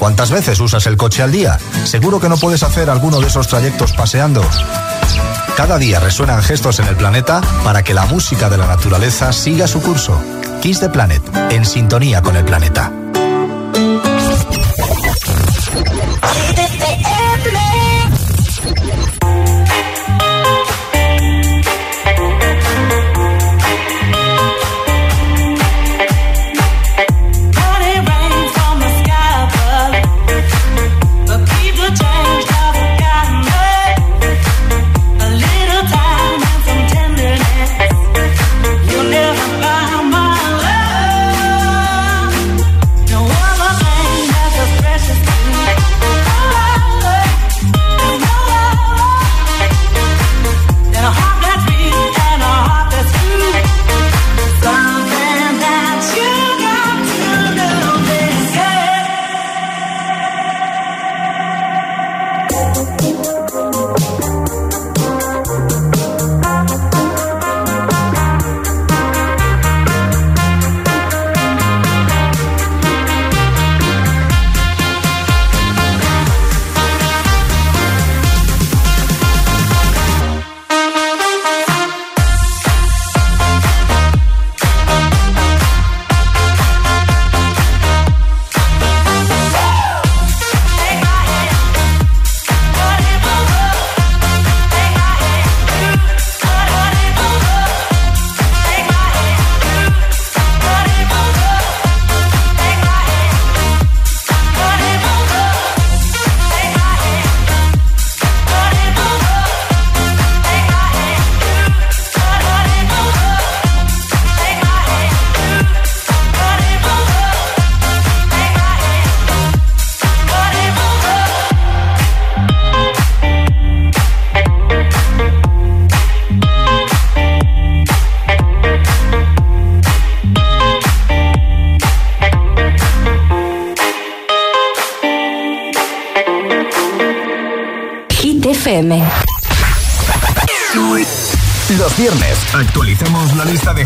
¿Cuántas 0.00 0.32
veces 0.32 0.58
usas 0.58 0.84
el 0.86 0.96
coche 0.96 1.22
al 1.22 1.30
día? 1.30 1.60
Seguro 1.84 2.18
que 2.18 2.28
no 2.28 2.36
puedes 2.36 2.64
hacer 2.64 2.90
alguno 2.90 3.20
de 3.20 3.28
esos 3.28 3.46
trayectos 3.46 3.92
paseando. 3.92 4.42
Cada 5.56 5.78
día 5.78 6.00
resuenan 6.00 6.42
gestos 6.42 6.80
en 6.80 6.88
el 6.88 6.96
planeta 6.96 7.40
para 7.62 7.84
que 7.84 7.94
la 7.94 8.06
música 8.06 8.50
de 8.50 8.56
la 8.56 8.66
naturaleza 8.66 9.32
siga 9.32 9.68
su 9.68 9.80
curso. 9.80 10.20
Kiss 10.60 10.80
the 10.80 10.88
Planet, 10.88 11.22
en 11.50 11.64
sintonía 11.64 12.20
con 12.20 12.34
el 12.34 12.44
planeta. 12.44 12.92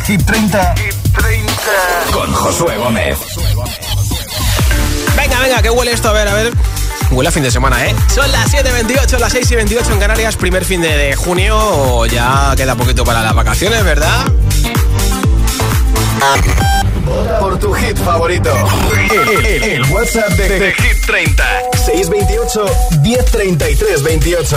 Hip 0.08 0.22
30. 0.24 0.74
Hip 0.78 0.94
30. 1.18 1.52
Con 2.12 2.32
Josué 2.32 2.76
Gómez. 2.76 3.18
Venga, 5.16 5.40
venga, 5.40 5.62
que 5.62 5.70
huele 5.70 5.92
esto, 5.92 6.10
a 6.10 6.12
ver, 6.12 6.28
a 6.28 6.34
ver. 6.34 6.52
Huele 7.10 7.28
a 7.28 7.32
fin 7.32 7.42
de 7.42 7.50
semana, 7.50 7.84
¿eh? 7.86 7.94
Son 8.14 8.30
las 8.30 8.52
7.28, 8.52 9.18
las 9.18 9.34
6.28 9.34 9.92
en 9.92 9.98
Canarias, 9.98 10.36
primer 10.36 10.64
fin 10.64 10.80
de, 10.80 10.96
de 10.96 11.16
junio. 11.16 12.06
Ya 12.06 12.54
queda 12.56 12.76
poquito 12.76 13.04
para 13.04 13.22
las 13.22 13.34
vacaciones, 13.34 13.82
¿verdad? 13.84 14.26
Por 17.40 17.58
tu 17.58 17.72
hit 17.72 17.96
favorito. 17.98 18.52
El, 19.10 19.46
el, 19.46 19.62
el 19.64 19.82
WhatsApp 19.92 20.30
de, 20.30 20.48
de, 20.48 20.58
de, 20.58 20.72
Hit 20.72 21.06
30. 21.06 21.44
628 21.84 22.66
1033 23.02 24.02
28 24.02 24.56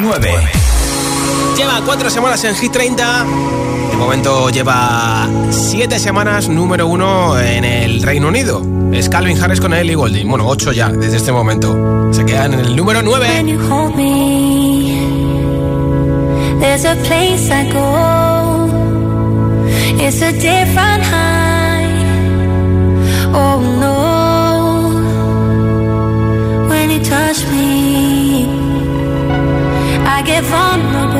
9. 0.00 0.30
9. 0.32 0.79
Lleva 1.60 1.82
cuatro 1.84 2.08
semanas 2.08 2.42
en 2.44 2.54
Hit 2.54 2.72
30. 2.72 3.24
De 3.90 3.96
momento 3.98 4.48
lleva 4.48 5.28
siete 5.50 5.98
semanas 5.98 6.48
número 6.48 6.86
uno 6.86 7.38
en 7.38 7.66
el 7.66 8.02
Reino 8.02 8.28
Unido. 8.28 8.62
Es 8.94 9.10
Calvin 9.10 9.38
Harris 9.38 9.60
con 9.60 9.74
Ellie 9.74 9.94
Goulding. 9.94 10.26
Bueno, 10.26 10.48
ocho 10.48 10.72
ya 10.72 10.88
desde 10.88 11.18
este 11.18 11.32
momento. 11.32 12.08
Se 12.14 12.24
quedan 12.24 12.54
en 12.54 12.60
el 12.60 12.74
número 12.74 13.02
nueve. 13.02 13.28
There's 16.60 16.86
a 16.86 16.94
place 17.06 17.50
I 17.50 17.70
go. 17.70 18.70
It's 20.02 20.22
a 20.22 20.32
different 20.32 21.04
high. 21.04 21.84
Oh 23.34 23.60
no. 23.60 23.98
When 26.70 26.90
you 26.90 27.00
touch 27.04 27.44
me, 27.50 28.46
I 30.06 30.22
get 30.24 30.42
vulnerable. 30.44 31.19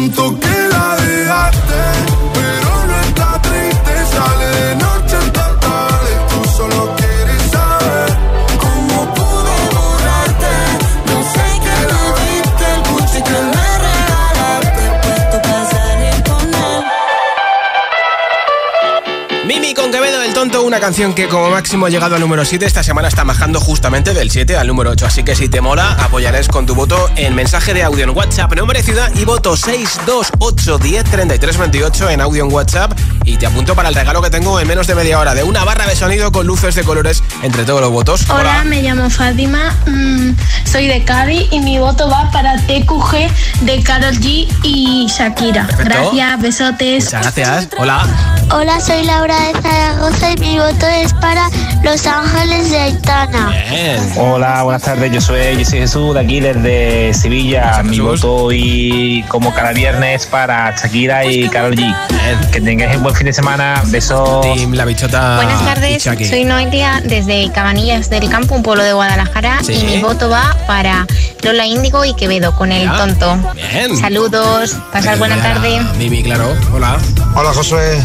tanto 0.00 0.40
que 0.40 0.49
canción 20.78 21.14
que 21.14 21.26
como 21.26 21.50
máximo 21.50 21.86
ha 21.86 21.90
llegado 21.90 22.14
al 22.14 22.20
número 22.20 22.44
7. 22.44 22.64
Esta 22.64 22.84
semana 22.84 23.08
está 23.08 23.24
bajando 23.24 23.58
justamente 23.58 24.14
del 24.14 24.30
7 24.30 24.56
al 24.56 24.68
número 24.68 24.90
8. 24.90 25.06
Así 25.06 25.24
que 25.24 25.34
si 25.34 25.48
te 25.48 25.60
mola, 25.60 25.94
apoyarás 25.94 26.46
con 26.48 26.66
tu 26.66 26.76
voto 26.76 27.10
en 27.16 27.34
mensaje 27.34 27.74
de 27.74 27.82
audio 27.82 28.04
en 28.04 28.10
WhatsApp, 28.10 28.54
nombre, 28.54 28.80
ciudad 28.82 29.10
y 29.16 29.24
voto 29.24 29.56
628103328 29.56 32.12
en 32.12 32.20
audio 32.20 32.44
en 32.44 32.52
WhatsApp. 32.52 32.92
Y 33.30 33.36
te 33.36 33.46
apunto 33.46 33.76
para 33.76 33.88
el 33.88 33.94
regalo 33.94 34.20
que 34.20 34.28
tengo 34.28 34.58
en 34.58 34.66
menos 34.66 34.88
de 34.88 34.96
media 34.96 35.16
hora 35.20 35.36
de 35.36 35.44
una 35.44 35.62
barra 35.62 35.86
de 35.86 35.94
sonido 35.94 36.32
con 36.32 36.48
luces 36.48 36.74
de 36.74 36.82
colores 36.82 37.22
entre 37.44 37.62
todos 37.62 37.80
los 37.80 37.92
votos. 37.92 38.28
Hola, 38.28 38.64
me 38.64 38.82
llamo 38.82 39.08
Fátima, 39.08 39.72
mm, 39.86 40.32
soy 40.64 40.88
de 40.88 41.04
Cádiz 41.04 41.46
y 41.52 41.60
mi 41.60 41.78
voto 41.78 42.10
va 42.10 42.28
para 42.32 42.56
TQG 42.56 43.30
de 43.60 43.82
Carol 43.84 44.16
G 44.16 44.48
y 44.64 45.06
Shakira. 45.08 45.68
Gracias, 45.78 46.40
besotes. 46.40 47.04
Muchas 47.04 47.22
gracias. 47.22 47.68
Hola. 47.78 48.04
Hola, 48.52 48.80
soy 48.80 49.04
Laura 49.04 49.36
de 49.38 49.62
Zaragoza 49.62 50.32
y 50.32 50.36
mi 50.38 50.58
voto 50.58 50.86
es 50.88 51.14
para 51.14 51.48
Los 51.84 52.04
Ángeles 52.08 52.72
de 52.72 52.78
Aitana. 52.78 53.52
Hola, 54.16 54.64
buenas 54.64 54.82
tardes. 54.82 55.12
Yo 55.12 55.20
soy, 55.20 55.56
yo 55.56 55.64
soy 55.64 55.78
Jesús 55.78 56.14
de 56.14 56.20
aquí 56.20 56.40
desde 56.40 57.14
Sevilla. 57.14 57.80
mi 57.84 58.00
voto 58.00 58.50
y 58.50 59.24
como 59.28 59.54
cada 59.54 59.72
viernes 59.72 60.26
para 60.26 60.74
Shakira 60.74 61.24
y 61.26 61.48
Carol 61.48 61.76
G. 61.76 61.94
Que 62.50 62.60
tengáis 62.60 62.96
un 62.96 63.04
buen 63.04 63.14
fin 63.20 63.26
de 63.26 63.32
semana. 63.34 63.82
Besos. 63.88 64.46
la 64.72 64.86
bichota. 64.86 65.36
Buenas 65.36 65.62
tardes. 65.62 66.02
Soy 66.02 66.44
Noelia 66.46 67.02
desde 67.04 67.52
Cabanillas 67.52 68.08
del 68.08 68.30
Campo, 68.30 68.54
un 68.54 68.62
pueblo 68.62 68.82
de 68.82 68.94
Guadalajara. 68.94 69.58
Y 69.68 69.84
mi 69.84 70.00
voto 70.00 70.30
va 70.30 70.56
para 70.66 71.06
Lola 71.42 71.66
Índigo 71.66 72.02
y 72.06 72.14
Quevedo 72.14 72.56
con 72.56 72.72
el 72.72 72.90
tonto. 72.90 73.38
Saludos. 74.00 74.74
Pasar 74.90 75.18
buena 75.18 75.36
tarde. 75.36 75.82
Mimi, 75.98 76.22
claro. 76.22 76.56
Hola. 76.72 76.98
Hola, 77.34 77.52
Josué. 77.52 78.02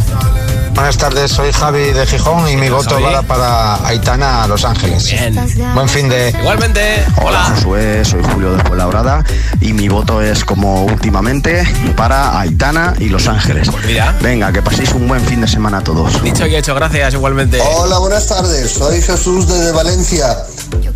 Buenas 0.75 0.97
tardes, 0.97 1.31
soy 1.31 1.53
Javi 1.53 1.93
de 1.93 2.05
Gijón 2.05 2.49
y 2.49 2.57
mi 2.57 2.69
voto 2.69 2.99
va 3.01 3.21
para 3.21 3.87
Aitana 3.87 4.45
Los 4.45 4.65
Ángeles. 4.65 5.09
Bien. 5.09 5.33
Buen 5.73 5.87
fin 5.87 6.09
de. 6.09 6.35
Igualmente. 6.37 7.05
Hola, 7.23 7.43
Josué, 7.45 8.03
soy 8.03 8.21
Julio 8.21 8.51
de 8.51 8.63
Fuenlabrada 8.63 9.23
y 9.61 9.71
mi 9.71 9.87
voto 9.87 10.21
es 10.21 10.43
como 10.43 10.83
últimamente 10.83 11.63
para 11.95 12.37
Aitana 12.39 12.93
y 12.99 13.07
Los 13.07 13.27
Ángeles. 13.27 13.69
Pues 13.71 13.85
mira. 13.85 14.13
Venga, 14.21 14.51
que 14.51 14.61
paséis 14.61 14.91
un 14.91 15.07
buen 15.07 15.21
fin 15.21 15.39
de 15.39 15.47
semana 15.47 15.77
a 15.77 15.81
todos. 15.81 16.21
Dicho 16.21 16.45
y 16.45 16.55
hecho, 16.55 16.75
gracias, 16.75 17.13
igualmente. 17.13 17.61
Hola, 17.77 17.97
buenas 17.99 18.27
tardes, 18.27 18.71
soy 18.73 19.01
Jesús 19.01 19.47
desde 19.47 19.71
Valencia. 19.71 20.37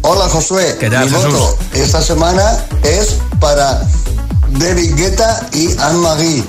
Hola, 0.02 0.26
Josué. 0.28 0.76
¿Qué 0.78 0.90
tal, 0.90 1.06
mi 1.06 1.12
voto 1.12 1.58
esta 1.74 2.02
semana 2.02 2.58
es 2.84 3.18
para 3.40 3.82
David 4.52 4.96
Guetta 4.96 5.48
y 5.54 5.72
Anne 5.80 6.00
Marie. 6.00 6.44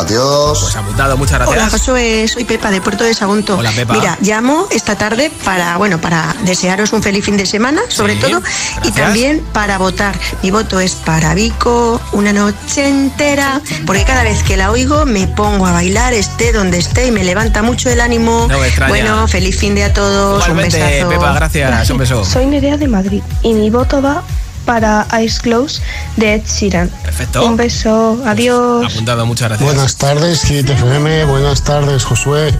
Adiós. 0.00 0.58
Pues 0.60 0.76
apuntado, 0.76 1.16
muchas 1.16 1.38
gracias. 1.38 1.58
Hola, 1.58 1.70
Josué, 1.70 2.26
soy 2.26 2.44
Pepa 2.44 2.70
de 2.70 2.80
Puerto 2.80 3.04
de 3.04 3.12
Sagunto. 3.12 3.58
Hola, 3.58 3.70
Pepa. 3.70 3.92
Mira, 3.94 4.18
llamo 4.22 4.66
esta 4.70 4.96
tarde 4.96 5.30
para, 5.44 5.76
bueno, 5.76 6.00
para 6.00 6.34
desearos 6.44 6.92
un 6.92 7.02
feliz 7.02 7.24
fin 7.24 7.36
de 7.36 7.44
semana, 7.44 7.82
sobre 7.88 8.16
todo, 8.16 8.40
y 8.82 8.90
también 8.92 9.44
para 9.52 9.78
votar. 9.78 10.18
Mi 10.42 10.50
voto 10.50 10.80
es 10.80 10.94
para 10.94 11.34
Vico, 11.34 12.00
una 12.12 12.32
noche 12.32 12.88
entera, 12.88 13.60
porque 13.86 14.04
cada 14.04 14.22
vez 14.22 14.42
que 14.42 14.56
la 14.56 14.70
oigo 14.70 15.04
me 15.04 15.28
pongo 15.28 15.66
a 15.66 15.72
bailar, 15.72 16.14
esté 16.14 16.52
donde 16.52 16.78
esté, 16.78 17.06
y 17.06 17.10
me 17.10 17.22
levanta 17.22 17.62
mucho 17.62 17.90
el 17.90 18.00
ánimo. 18.00 18.46
No 18.48 18.58
me 18.58 18.68
extraña. 18.68 18.88
Bueno, 18.88 19.28
feliz 19.28 19.58
fin 19.58 19.74
de 19.74 19.84
a 19.84 19.92
todos. 19.92 20.42
Igualmente, 20.42 20.76
un 20.78 20.88
besazo. 20.88 21.08
Pepa, 21.10 21.32
gracias. 21.34 21.90
Un 21.90 21.98
beso. 21.98 22.24
Soy 22.24 22.46
Nerea 22.46 22.76
de 22.76 22.88
Madrid 22.88 23.22
y 23.42 23.52
mi 23.52 23.68
voto 23.68 24.00
va 24.00 24.22
para 24.64 25.06
Eyes 25.12 25.38
Close 25.40 25.80
de 26.16 26.34
Ed 26.34 26.42
Sheeran. 26.46 26.88
Perfecto. 27.02 27.44
Un 27.46 27.56
beso, 27.56 28.20
adiós. 28.26 28.92
Apuntado, 28.92 29.26
muchas 29.26 29.48
gracias. 29.48 29.66
Buenas 29.72 29.96
tardes, 29.96 30.42
Hit 30.42 30.68
FM. 30.68 31.24
Buenas 31.24 31.62
tardes, 31.62 32.04
Josué. 32.04 32.54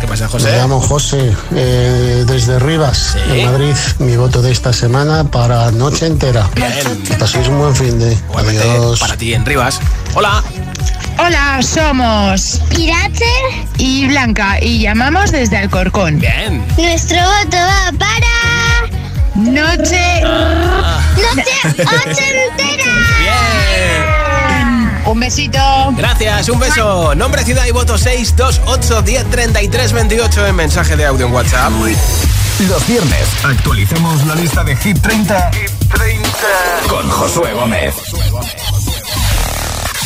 ¿Qué 0.00 0.06
pasa, 0.06 0.24
Me 0.24 0.30
José? 0.30 0.56
llamo 0.56 0.80
José, 0.80 1.32
eh, 1.54 2.24
desde 2.26 2.58
Rivas, 2.58 3.16
Sí. 3.26 3.40
en 3.40 3.46
Madrid. 3.50 3.74
Mi 3.98 4.16
voto 4.16 4.40
de 4.40 4.50
esta 4.50 4.72
semana 4.72 5.24
para 5.24 5.70
Noche 5.72 6.06
Entera. 6.06 6.48
Bien. 6.54 6.72
Paséis 7.18 7.48
un 7.48 7.58
buen 7.58 7.76
fin 7.76 7.98
de. 7.98 8.12
Igualmente, 8.14 8.62
Adiós. 8.62 8.98
para 9.00 9.16
ti 9.16 9.34
en 9.34 9.44
Rivas. 9.44 9.78
Hola. 10.14 10.42
Hola, 11.18 11.60
somos 11.62 12.62
Pirate, 12.70 13.26
y 13.76 14.06
Blanca 14.06 14.58
y 14.62 14.78
llamamos 14.80 15.32
desde 15.32 15.58
Alcorcón. 15.58 16.18
Bien. 16.18 16.64
nuestro 16.78 17.18
voto 17.18 17.58
va 17.58 17.92
para 17.98 18.99
Noche. 19.34 20.20
Noche 21.16 21.84
Ochentera. 21.84 22.90
Bien. 23.20 25.02
Un 25.06 25.20
besito. 25.20 25.58
Gracias, 25.96 26.48
un 26.48 26.58
beso. 26.58 27.14
Nombre, 27.14 27.44
ciudad 27.44 27.64
y 27.66 27.70
voto 27.70 27.96
628 27.96 29.02
10 29.02 29.30
33 29.30 29.92
28 29.92 30.46
en 30.46 30.56
mensaje 30.56 30.96
de 30.96 31.06
audio 31.06 31.26
en 31.26 31.32
WhatsApp. 31.32 31.72
Los 32.68 32.86
viernes 32.86 33.26
actualicemos 33.42 34.26
la 34.26 34.34
lista 34.34 34.62
de 34.64 34.76
Hit 34.76 35.00
30, 35.00 35.50
con 36.88 37.08
Josué 37.08 37.52
Gómez. 37.54 37.94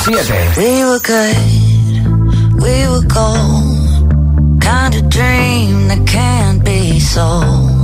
7. 0.04 0.52
We 0.56 0.84
were 0.84 1.00
good, 1.00 2.62
we 2.62 2.88
were 2.88 3.06
gold. 3.08 4.60
Kind 4.60 4.94
of 4.94 5.08
dream 5.08 5.88
that 5.88 6.06
can't 6.06 6.62
be 6.64 7.00
sold. 7.00 7.83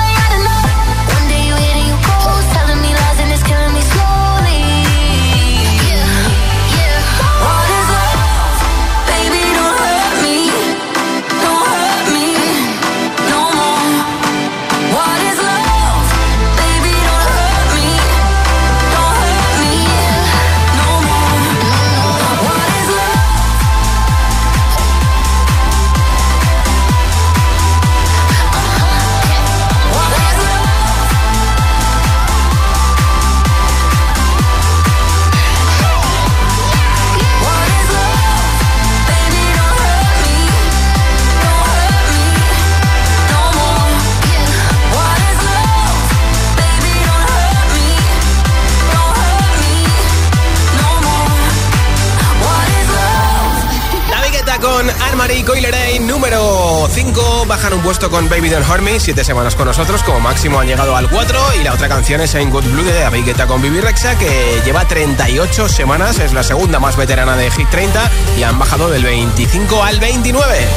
un 57.81 57.85
puesto 57.85 58.09
con 58.09 58.29
Baby 58.29 58.49
Don't 58.49 58.67
Hurt 58.69 58.81
Me. 58.81 58.99
Siete 58.99 59.23
semanas 59.23 59.55
con 59.55 59.65
nosotros. 59.65 60.03
Como 60.03 60.19
máximo 60.19 60.59
han 60.59 60.67
llegado 60.67 60.95
al 60.95 61.09
4. 61.09 61.55
Y 61.59 61.63
la 61.63 61.73
otra 61.73 61.87
canción 61.87 62.21
es 62.21 62.35
En 62.35 62.49
Good 62.49 62.65
Blue 62.65 62.83
de 62.83 62.99
David 62.99 63.25
Guetta 63.25 63.47
con 63.47 63.61
Bibi 63.61 63.79
Rexa, 63.81 64.17
que 64.17 64.61
lleva 64.65 64.87
38 64.87 65.69
semanas. 65.69 66.19
Es 66.19 66.33
la 66.33 66.43
segunda 66.43 66.79
más 66.79 66.95
veterana 66.95 67.35
de 67.35 67.49
Hit 67.51 67.69
30. 67.69 68.11
Y 68.37 68.43
han 68.43 68.59
bajado 68.59 68.89
del 68.89 69.03
25 69.03 69.83
al 69.83 69.99
29. 69.99 70.67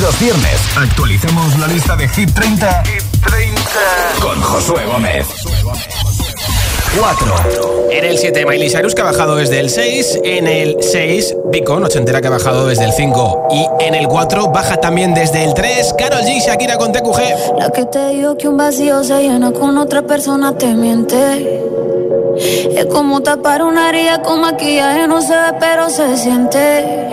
Los 0.00 0.20
viernes 0.20 0.60
actualicemos 0.76 1.58
la 1.58 1.66
lista 1.66 1.96
de 1.96 2.08
Hit 2.08 2.32
30, 2.32 2.82
Hit 2.84 3.02
30. 3.24 3.62
con 4.20 4.40
Josué 4.40 4.86
Gómez. 4.86 5.26
4. 6.98 7.90
En 7.92 8.04
el 8.04 8.18
7, 8.18 8.44
Miley 8.46 8.68
Cyrus 8.68 8.94
que 8.94 9.02
ha 9.02 9.04
bajado 9.04 9.36
desde 9.36 9.60
el 9.60 9.70
6. 9.70 10.20
En 10.24 10.48
el 10.48 10.76
6, 10.80 11.36
Vico, 11.46 11.80
entera 11.94 12.20
que 12.20 12.26
ha 12.26 12.30
bajado 12.30 12.66
desde 12.66 12.84
el 12.84 12.92
5. 12.92 13.48
Y 13.52 13.84
en 13.84 13.94
el 13.94 14.08
4, 14.08 14.48
baja 14.48 14.76
también 14.78 15.14
desde 15.14 15.44
el 15.44 15.54
3, 15.54 15.94
Carol 15.96 16.22
G, 16.22 16.40
Shakira 16.44 16.78
con 16.78 16.92
TQG. 16.92 17.58
La 17.58 17.70
que 17.70 17.84
te 17.84 18.08
digo 18.08 18.36
que 18.36 18.48
un 18.48 18.56
vacío 18.56 19.04
se 19.04 19.22
llena 19.22 19.52
con 19.52 19.78
otra 19.78 20.02
persona 20.02 20.56
te 20.58 20.66
miente. 20.74 21.62
Es 22.76 22.86
como 22.86 23.20
tapar 23.20 23.62
una 23.62 23.90
herida 23.90 24.22
con 24.22 24.40
maquillaje, 24.40 25.06
no 25.06 25.22
se 25.22 25.34
ve, 25.34 25.52
pero 25.60 25.90
se 25.90 26.16
siente. 26.16 27.08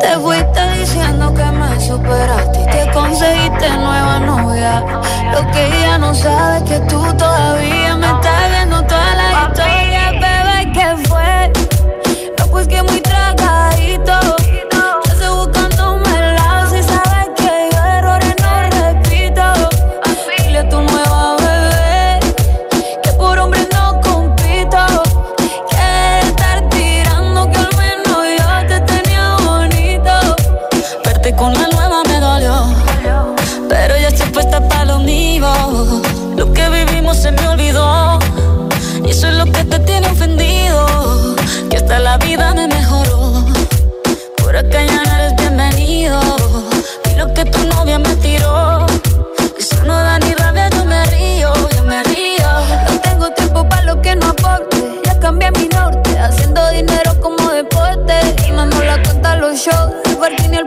Te 0.00 0.18
fuiste 0.18 0.60
diciendo 0.78 1.32
que 1.34 1.44
me 1.44 1.80
superaste 1.80 2.60
y 2.60 2.64
te 2.64 2.92
conseguiste 2.92 3.68
nueva 3.76 4.18
novia. 4.20 4.84
Lo 5.32 5.50
que 5.52 5.66
ella 5.66 5.98
no 5.98 6.14
sabe 6.14 6.58
es 6.58 6.62
que 6.64 6.80
tú 6.86 7.00
todavía 7.16 7.96
me 7.96 8.19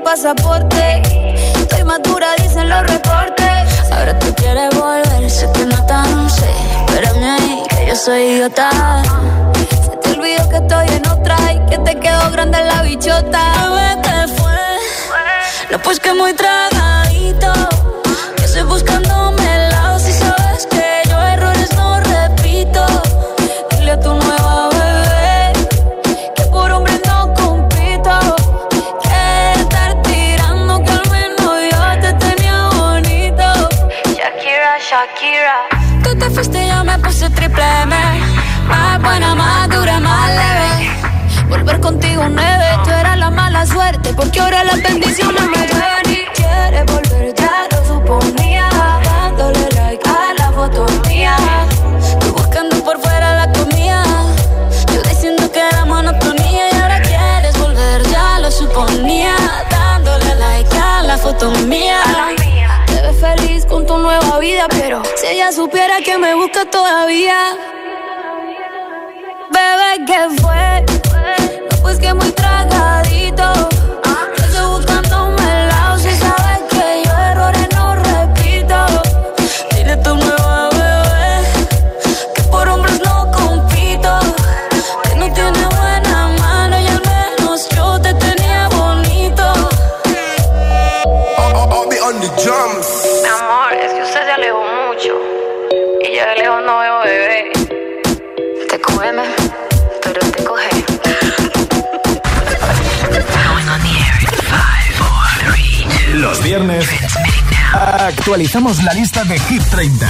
pasaporte. 0.03 1.01
Estoy 1.55 1.83
madura, 1.83 2.35
dicen 2.41 2.69
los 2.69 2.81
reportes. 2.83 3.91
Ahora 3.91 4.17
tú 4.19 4.33
quieres 4.35 4.69
volver, 4.77 5.29
sé 5.29 5.49
que 5.53 5.65
no 5.65 5.85
tan 5.85 6.29
sé. 6.29 6.49
Espérame 6.87 7.23
ahí, 7.23 7.63
que 7.69 7.87
yo 7.87 7.95
soy 7.95 8.21
idiota. 8.21 8.69
Se 9.85 9.97
te 9.97 10.09
olvidó 10.11 10.49
que 10.49 10.57
estoy 10.57 10.87
en 10.89 11.07
otra 11.07 11.37
y 11.53 11.59
que 11.69 11.77
te 11.79 11.99
quedó 11.99 12.31
grande 12.31 12.63
la 12.63 12.81
bichota. 12.83 13.41
Bebé, 13.69 14.27
fue. 14.37 14.51
No, 15.71 15.79
pues 15.79 15.99
que 15.99 16.13
muy 16.13 16.33
tragadito. 16.33 17.53
Que 18.37 18.43
estoy 18.43 18.63
buscándome 18.63 19.42
Tú 36.01 36.17
te 36.17 36.29
fuiste 36.29 36.63
y 36.63 36.69
yo 36.69 36.83
me 36.85 36.97
puse 36.99 37.29
triple 37.29 37.63
M. 37.81 37.95
Más 38.67 39.01
buena, 39.01 39.35
más 39.35 39.69
dura, 39.69 39.99
más 39.99 40.29
leve. 40.29 40.91
Volver 41.49 41.79
contigo 41.81 42.23
nueve. 42.29 42.65
Tú 42.85 42.89
eras 42.89 43.17
la 43.17 43.29
mala 43.29 43.65
suerte. 43.65 44.13
Porque 44.13 44.39
ahora 44.39 44.63
las 44.63 44.81
bendiciones 44.81 45.43
me 45.43 45.67
llevan 45.67 46.09
y 46.09 46.25
quieres 46.33 46.85
volver. 46.85 47.33
Ya 47.35 47.67
lo 47.71 47.85
suponía. 47.85 48.42
Ella 65.43 65.51
supiera 65.51 65.99
que 65.99 66.17
me 66.17 66.33
busca 66.35 66.63
todavía. 66.65 67.35
Bebé, 69.51 70.05
¿qué 70.05 70.41
fue? 70.41 70.85
No, 71.69 71.81
pues 71.81 71.99
que 71.99 72.13
muy 72.13 72.31
tragadito. 72.31 73.52
Viernes 106.53 106.87
actualizamos 107.73 108.83
la 108.83 108.93
lista 108.93 109.23
de 109.23 109.39
Hit 109.39 109.63
30 109.71 110.07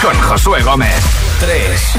con 0.00 0.18
Josué 0.18 0.62
Gómez. 0.62 0.94
3. 1.40 1.92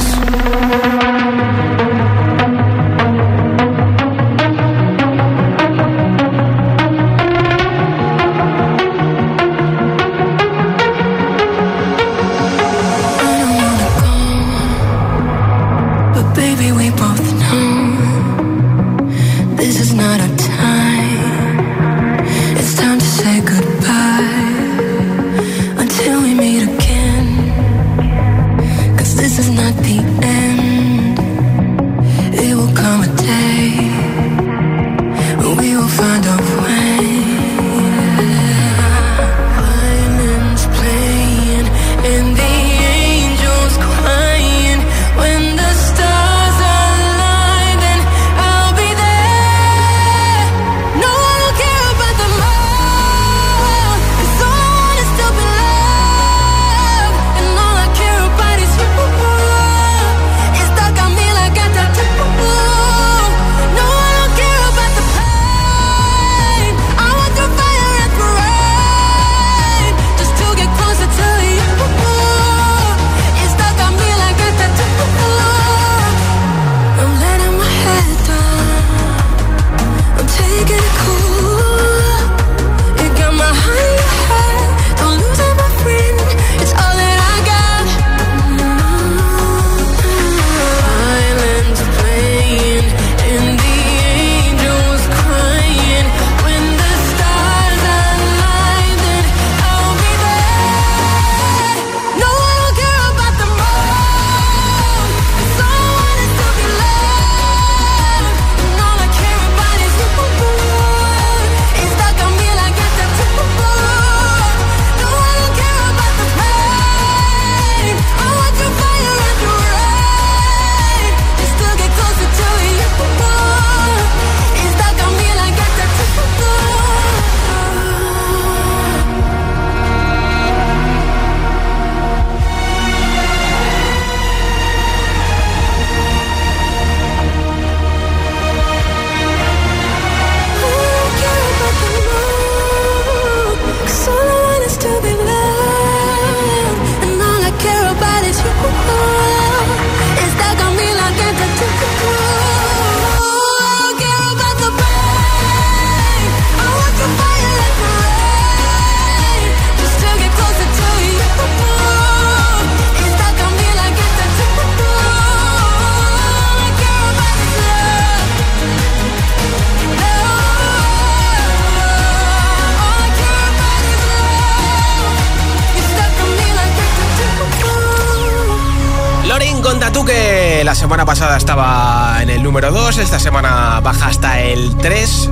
La 180.69 180.75
semana 180.75 181.03
pasada 181.03 181.35
estaba 181.35 182.21
en 182.21 182.29
el 182.29 182.43
número 182.43 182.71
2, 182.71 182.99
esta 182.99 183.17
semana 183.17 183.79
baja 183.79 184.05
hasta 184.05 184.39
el 184.39 184.77
3. 184.77 185.31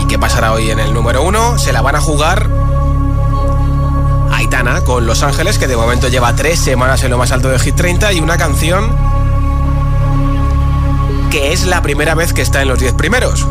¿Y 0.00 0.06
qué 0.06 0.18
pasará 0.18 0.54
hoy 0.54 0.70
en 0.70 0.80
el 0.80 0.94
número 0.94 1.22
1? 1.22 1.58
Se 1.58 1.74
la 1.74 1.82
van 1.82 1.96
a 1.96 2.00
jugar 2.00 2.48
Aitana 4.32 4.82
con 4.82 5.04
Los 5.04 5.22
Ángeles, 5.22 5.58
que 5.58 5.66
de 5.66 5.76
momento 5.76 6.08
lleva 6.08 6.34
tres 6.34 6.58
semanas 6.58 7.04
en 7.04 7.10
lo 7.10 7.18
más 7.18 7.32
alto 7.32 7.50
de 7.50 7.58
Hit 7.58 7.74
30 7.74 8.14
y 8.14 8.20
una 8.20 8.38
canción 8.38 8.90
que 11.30 11.52
es 11.52 11.66
la 11.66 11.82
primera 11.82 12.14
vez 12.14 12.32
que 12.32 12.40
está 12.40 12.62
en 12.62 12.68
los 12.68 12.78
10 12.78 12.94
primeros. 12.94 13.46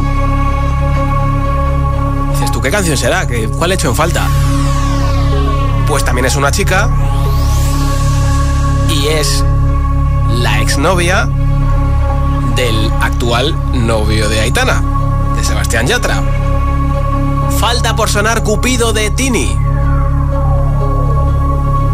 Dices 2.31 2.51
tú, 2.51 2.61
¿qué 2.61 2.71
canción 2.71 2.97
será? 2.97 3.27
¿Cuál 3.59 3.73
he 3.73 3.75
hecho 3.75 3.89
en 3.89 3.95
falta? 3.95 4.27
Pues 5.87 6.03
también 6.03 6.25
es 6.25 6.35
una 6.35 6.49
chica 6.49 6.89
es 9.07 9.43
la 10.29 10.61
exnovia 10.61 11.29
del 12.55 12.91
actual 13.01 13.55
novio 13.73 14.29
de 14.29 14.39
Aitana, 14.39 14.81
de 15.35 15.43
Sebastián 15.43 15.85
Yatra. 15.85 16.21
Falta 17.59 17.95
por 17.95 18.09
sonar 18.09 18.43
Cupido 18.43 18.93
de 18.93 19.11
Tini. 19.11 19.55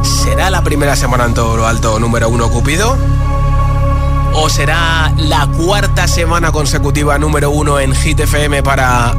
¿Será 0.03 0.49
la 0.49 0.64
primera 0.64 0.95
semana 0.95 1.26
en 1.26 1.34
todo 1.34 1.57
lo 1.57 1.68
alto 1.68 1.99
número 1.99 2.30
uno 2.30 2.49
Cupido? 2.49 2.97
¿O 4.34 4.49
será 4.49 5.14
la 5.18 5.47
cuarta 5.47 6.07
semana 6.07 6.51
consecutiva 6.51 7.18
número 7.18 7.51
uno 7.51 7.80
en 7.80 7.93
Hit 7.93 8.22
FM 8.22 8.64
para 8.64 9.14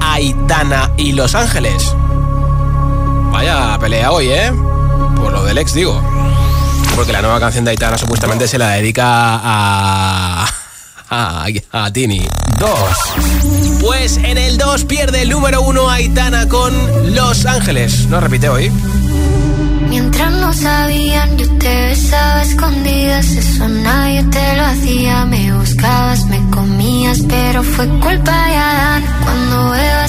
Aitana 0.00 0.92
y 0.96 1.12
Los 1.12 1.34
Ángeles? 1.34 1.94
Vaya 3.30 3.76
pelea 3.78 4.12
hoy, 4.12 4.28
¿eh? 4.28 4.52
Por 5.16 5.32
lo 5.32 5.44
del 5.44 5.58
ex, 5.58 5.74
digo. 5.74 6.00
Porque 6.98 7.12
la 7.12 7.22
nueva 7.22 7.38
canción 7.38 7.64
de 7.64 7.70
Aitana 7.70 7.96
supuestamente 7.96 8.48
se 8.48 8.58
la 8.58 8.70
dedica 8.70 9.04
a. 9.06 10.48
a, 11.08 11.46
a 11.70 11.92
Tini. 11.92 12.26
Dos. 12.58 13.80
Pues 13.80 14.16
en 14.16 14.36
el 14.36 14.58
2 14.58 14.84
pierde 14.86 15.22
el 15.22 15.28
número 15.28 15.62
uno 15.62 15.88
Aitana 15.88 16.48
con 16.48 17.14
Los 17.14 17.46
Ángeles. 17.46 18.08
No 18.08 18.18
repite 18.18 18.48
hoy. 18.48 18.72
Mientras 19.88 20.32
no 20.32 20.52
sabían, 20.52 21.38
yo 21.38 21.46
te 21.58 21.86
besaba 21.86 22.42
escondidas, 22.42 23.26
eso 23.26 23.68
nadie 23.68 24.24
te 24.24 24.56
lo 24.56 24.64
hacía. 24.64 25.24
Me 25.26 25.52
buscabas, 25.52 26.24
me 26.26 26.50
comías, 26.50 27.20
pero 27.28 27.62
fue 27.62 27.86
culpa 28.00 28.46
de 28.48 28.56
Adán. 28.56 29.04
Cuando 29.22 29.74
Eva 29.76 30.08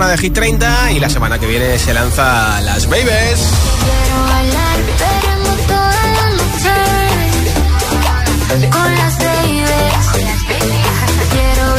Semana 0.00 0.16
de 0.16 0.18
Hit 0.18 0.32
30 0.32 0.92
y 0.92 0.98
la 0.98 1.10
semana 1.10 1.38
que 1.38 1.46
viene 1.46 1.78
se 1.78 1.92
lanza 1.92 2.58
Las 2.62 2.88
Babies. 2.88 3.50
Quiero 11.30 11.74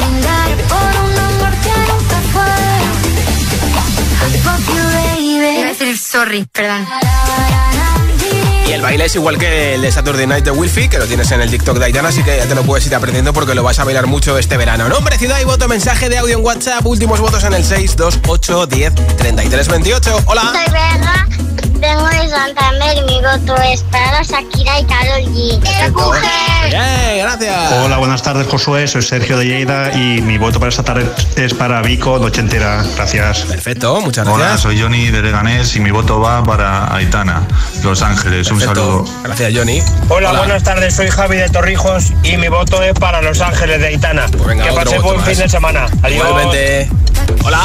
un 1.04 1.18
amor 1.18 1.52
que 1.64 1.72
sorry, 5.98 6.46
perdón. 6.54 6.86
Y 8.72 8.74
el 8.74 8.82
baile 8.82 9.04
es 9.04 9.16
igual 9.16 9.38
que 9.38 9.74
el 9.74 9.82
de 9.82 9.92
Saturday 9.92 10.26
Night 10.26 10.46
de 10.46 10.52
Wilfie, 10.52 10.88
que 10.88 10.98
lo 10.98 11.06
tienes 11.06 11.30
en 11.32 11.42
el 11.42 11.52
TikTok 11.52 11.78
de 11.78 11.84
Aitana, 11.88 12.08
así 12.08 12.24
que 12.24 12.38
ya 12.38 12.46
te 12.46 12.56
lo 12.56 12.64
puedes 12.64 12.88
ir 12.88 12.96
aprendiendo 12.96 13.34
porque 13.34 13.54
lo 13.54 13.64
vas 13.64 13.78
a 13.80 13.84
bailar 13.84 14.08
mucho 14.08 14.38
este 14.38 14.56
verano. 14.56 14.88
Nombre, 14.88 15.18
ciudad 15.18 15.42
y 15.42 15.44
voto, 15.44 15.68
mensaje 15.68 16.08
de 16.08 16.18
audio 16.18 16.38
en 16.38 16.46
WhatsApp, 16.46 16.86
últimos 16.86 17.20
votos 17.20 17.44
en 17.44 17.54
el 17.54 17.66
628 17.66 18.68
10 18.68 18.96
33 19.18 19.68
28. 19.68 20.20
Hola. 20.26 20.54
Soy 20.54 20.72
Vega, 20.72 21.28
vengo 21.82 22.08
de 22.08 22.30
Santander 22.30 22.98
y 22.98 23.02
mi 23.02 23.22
voto 23.22 23.56
es 23.64 23.82
para 23.84 24.22
Shakira 24.22 24.80
y 24.80 24.86
Karol 24.86 25.24
G. 25.34 25.60
Bien, 26.70 27.18
gracias. 27.26 27.72
Hola, 27.84 27.98
buenas 27.98 28.22
tardes, 28.22 28.48
Josué. 28.48 28.88
Soy 28.88 29.02
Sergio 29.02 29.38
de 29.38 29.46
Lleida 29.46 29.92
y 29.94 30.22
mi 30.22 30.38
voto 30.38 30.60
para 30.60 30.70
esta 30.70 30.84
tarde 30.84 31.10
es 31.36 31.54
para 31.56 31.82
Vico, 31.82 32.20
noche 32.20 32.42
entera. 32.42 32.84
Gracias. 32.96 33.40
Perfecto, 33.40 34.00
muchas 34.02 34.26
gracias. 34.26 34.48
Hola, 34.50 34.58
soy 34.58 34.80
Johnny 34.80 35.10
de 35.10 35.22
Leganés 35.24 35.76
y 35.76 35.80
mi 35.80 35.90
voto 35.92 36.20
va 36.20 36.44
para 36.44 36.94
Aitana, 36.96 37.42
Los 37.84 38.02
Ángeles. 38.04 38.50
Un 38.52 38.62
saludo. 38.62 39.06
Gracias, 39.24 39.52
Johnny. 39.56 39.82
Hola, 40.10 40.34
buenas 40.34 40.64
tardes. 40.64 40.96
Soy 40.96 41.10
Javi 41.10 41.38
de 41.38 41.50
Torrijos 41.50 42.14
y 42.24 42.38
mi 42.38 42.48
voto 42.48 42.82
es 42.84 42.94
para 42.94 43.22
Los 43.24 43.42
Ángeles 43.42 43.80
de 43.80 43.88
Aitana. 43.88 44.28
que 44.28 44.38
Pues 44.38 44.60
otro 44.62 44.76
pase 44.76 44.96
voto 44.98 45.02
buen 45.08 45.18
más. 45.18 45.28
fin 45.30 45.38
de 45.40 45.50
semana. 45.50 45.88
Adiós. 46.04 46.28
Igualmente. 46.28 46.90
Hola. 47.44 47.64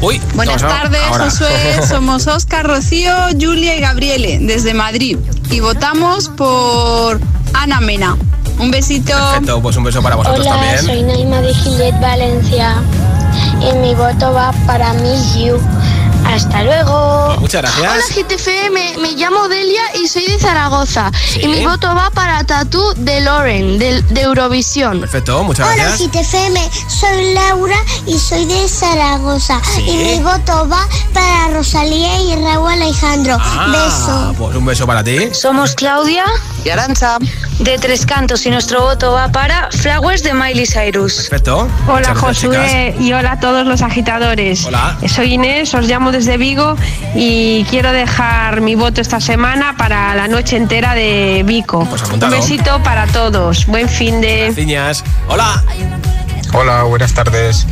Uy, 0.00 0.20
Buenas 0.34 0.62
tardes, 0.62 1.00
Ahora. 1.08 1.24
Josué. 1.24 1.80
Somos 1.88 2.26
Oscar, 2.26 2.66
Rocío, 2.66 3.12
Julia 3.40 3.76
y 3.76 3.80
Gabriele 3.80 4.38
desde 4.40 4.72
Madrid. 4.74 5.18
Y 5.50 5.60
votamos 5.60 6.28
por 6.28 7.20
Ana 7.54 7.80
Mena. 7.80 8.16
Un 8.58 8.70
besito. 8.70 9.12
Perfecto, 9.12 9.60
pues 9.62 9.76
un 9.76 9.84
beso 9.84 10.02
para 10.02 10.16
vosotros 10.16 10.46
Hola, 10.46 10.56
también. 10.56 10.82
soy 10.84 11.02
Naima 11.02 11.40
de 11.40 11.54
Gillet, 11.54 12.00
Valencia. 12.00 12.76
Y 13.60 13.74
mi 13.78 13.94
voto 13.94 14.32
va 14.32 14.52
para 14.66 14.92
Miss 14.94 15.34
You 15.36 15.58
Hasta 16.28 16.62
luego. 16.62 17.36
Muchas 17.40 17.62
gracias. 17.62 17.90
Hola 17.90 18.04
GTFM, 18.14 18.98
me 19.00 19.12
llamo 19.12 19.48
Delia 19.48 19.82
y 20.02 20.06
soy 20.08 20.26
de 20.26 20.38
Zaragoza. 20.38 21.10
Y 21.40 21.46
mi 21.48 21.64
voto 21.64 21.94
va 21.94 22.10
para 22.10 22.44
Tatú 22.44 22.82
de 22.96 23.20
Loren, 23.22 23.78
de, 23.78 24.02
de 24.02 24.20
Eurovisión. 24.20 25.00
Perfecto, 25.00 25.42
muchas 25.42 25.66
Hola 25.66 25.84
gracias. 25.84 26.10
GTFM, 26.10 26.70
soy 26.88 27.34
Laura 27.34 27.76
y 28.06 28.18
soy 28.18 28.44
de 28.44 28.68
Zaragoza. 28.68 29.60
Sí. 29.74 29.82
Y 29.88 29.96
mi 29.96 30.22
voto 30.22 30.68
va 30.68 30.86
para 31.14 31.48
Rosalía 31.48 32.20
y 32.20 32.36
Raúl 32.42 32.72
Alejandro. 32.72 33.36
Ah, 33.40 33.66
Beso. 33.72 34.34
Pues 34.38 34.56
un 34.56 34.66
beso 34.66 34.86
para 34.86 35.02
ti. 35.02 35.30
Somos 35.32 35.74
Claudia 35.74 36.24
y 36.68 36.70
Aranza 36.70 37.16
de 37.60 37.78
Tres 37.78 38.04
Cantos 38.04 38.44
y 38.44 38.50
nuestro 38.50 38.82
voto 38.82 39.12
va 39.12 39.28
para 39.32 39.70
Flowers 39.70 40.22
de 40.22 40.34
Miley 40.34 40.66
Cyrus. 40.66 41.14
Perfecto. 41.16 41.66
Hola 41.88 42.14
Josué 42.14 42.94
y 43.00 43.10
hola 43.14 43.32
a 43.32 43.40
todos 43.40 43.66
los 43.66 43.80
agitadores. 43.80 44.66
Hola. 44.66 44.98
Soy 45.08 45.34
Inés, 45.34 45.72
os 45.72 45.86
llamo 45.86 46.12
desde 46.12 46.36
Vigo 46.36 46.76
y 47.14 47.64
quiero 47.70 47.90
dejar 47.92 48.60
mi 48.60 48.74
voto 48.74 49.00
esta 49.00 49.18
semana 49.18 49.76
para 49.78 50.14
la 50.14 50.28
noche 50.28 50.56
entera 50.56 50.94
de 50.94 51.42
Vico. 51.46 51.78
Un 51.78 51.88
Pues 51.88 52.02
apuntado. 52.02 52.32
besito 52.32 52.82
para 52.82 53.06
todos. 53.06 53.64
Buen 53.66 53.88
fin 53.88 54.20
de. 54.20 54.52
Ciñas. 54.54 55.02
Hola. 55.28 55.64
Hola, 56.52 56.82
buenas 56.82 57.14
tardes. 57.14 57.66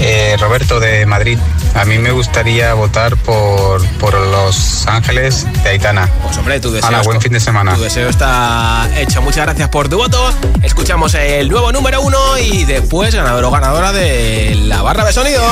Eh, 0.00 0.36
Roberto 0.40 0.80
de 0.80 1.04
Madrid. 1.04 1.38
A 1.74 1.84
mí 1.84 1.98
me 1.98 2.10
gustaría 2.12 2.74
votar 2.74 3.16
por, 3.16 3.84
por 3.98 4.14
Los 4.14 4.86
Ángeles 4.86 5.46
de 5.62 5.70
Aitana. 5.70 6.08
Pues 6.22 6.36
hombre, 6.36 6.60
tu 6.60 6.70
deseo. 6.70 6.88
Hala, 6.88 7.02
buen 7.02 7.20
fin 7.20 7.32
de 7.32 7.40
semana. 7.40 7.74
Tu 7.74 7.82
deseo 7.82 8.08
está 8.08 8.88
hecho. 8.96 9.22
Muchas 9.22 9.44
gracias 9.46 9.68
por 9.68 9.88
tu 9.88 9.96
voto. 9.96 10.32
Escuchamos 10.62 11.14
el 11.14 11.48
nuevo 11.48 11.72
número 11.72 12.00
uno 12.02 12.38
y 12.38 12.64
después 12.64 13.14
ganador 13.14 13.44
o 13.44 13.50
ganadora 13.50 13.92
de 13.92 14.54
la 14.66 14.82
barra 14.82 15.04
de 15.04 15.12
sonido. 15.12 15.42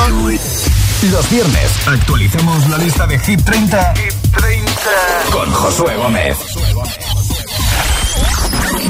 Los 1.10 1.30
viernes 1.30 1.70
actualicemos 1.86 2.68
la 2.68 2.76
lista 2.76 3.06
de 3.06 3.18
Hit 3.18 3.42
30, 3.42 3.94
con 5.32 5.50
Josué 5.50 5.96
Gómez. 5.96 6.36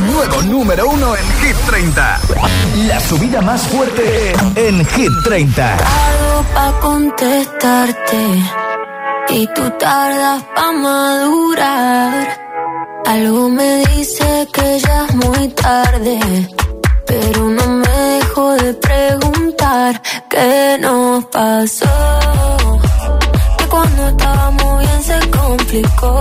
Nuevo 0.07 0.43
número 0.43 0.89
uno 0.89 1.15
en 1.15 1.25
Hit 1.41 1.57
30. 1.67 2.21
La 2.89 3.01
subida 3.01 3.41
más 3.43 3.63
fuerte 3.69 4.33
en 4.57 4.85
Hit 4.87 5.11
30. 5.25 5.75
Algo 5.75 6.45
pa' 6.55 6.81
contestarte 6.81 8.23
y 9.29 9.47
tú 9.55 9.71
tardas 9.79 10.43
pa' 10.55 10.73
madurar. 10.73 12.41
Algo 13.07 13.49
me 13.49 13.85
dice 13.87 14.49
que 14.53 14.79
ya 14.79 15.07
es 15.07 15.15
muy 15.15 15.49
tarde, 15.49 16.19
pero 17.07 17.49
no 17.49 17.67
me 17.69 17.89
dejo 17.89 18.55
de 18.55 18.75
preguntar 18.75 20.03
qué 20.29 20.79
nos 20.81 21.25
pasó. 21.27 21.87
Que 23.59 23.65
cuando 23.67 24.09
estábamos 24.09 24.79
bien 24.79 25.03
se 25.03 25.31
complicó, 25.31 26.21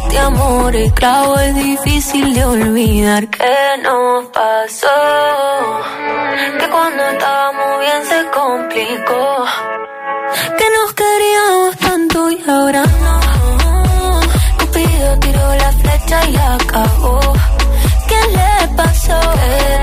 este 0.03 0.19
amor 0.19 0.75
es 0.75 0.91
clavo, 0.93 1.37
es 1.39 1.55
difícil 1.55 2.33
de 2.33 2.45
olvidar. 2.45 3.27
¿Qué 3.29 3.77
nos 3.83 4.25
pasó? 4.27 4.87
Que 6.59 6.69
cuando 6.69 7.03
estábamos 7.03 7.79
bien 7.79 8.05
se 8.05 8.29
complicó. 8.31 9.45
Que 10.57 10.65
nos 10.77 10.93
queríamos 10.93 11.77
tanto 11.77 12.31
y 12.31 12.43
ahora 12.49 12.83
no. 12.83 14.19
Cupido 14.59 15.19
tiró 15.19 15.55
la 15.55 15.71
flecha 15.71 16.29
y 16.29 16.31
la 16.31 16.57
cagó. 16.71 17.19
¿Qué 18.07 18.19
le 18.37 18.67
pasó? 18.75 19.19
¿Qué 19.19 19.80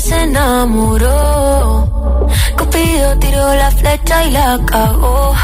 se 0.00 0.14
desenamoró. 0.14 1.88
Cupido 2.56 3.18
tiró 3.18 3.54
la 3.54 3.70
flecha 3.70 4.24
y 4.24 4.30
la 4.30 4.58
cagó. 4.66 5.34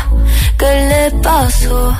¿Qué 0.59 0.89
le 0.89 1.11
pasó? 1.23 1.95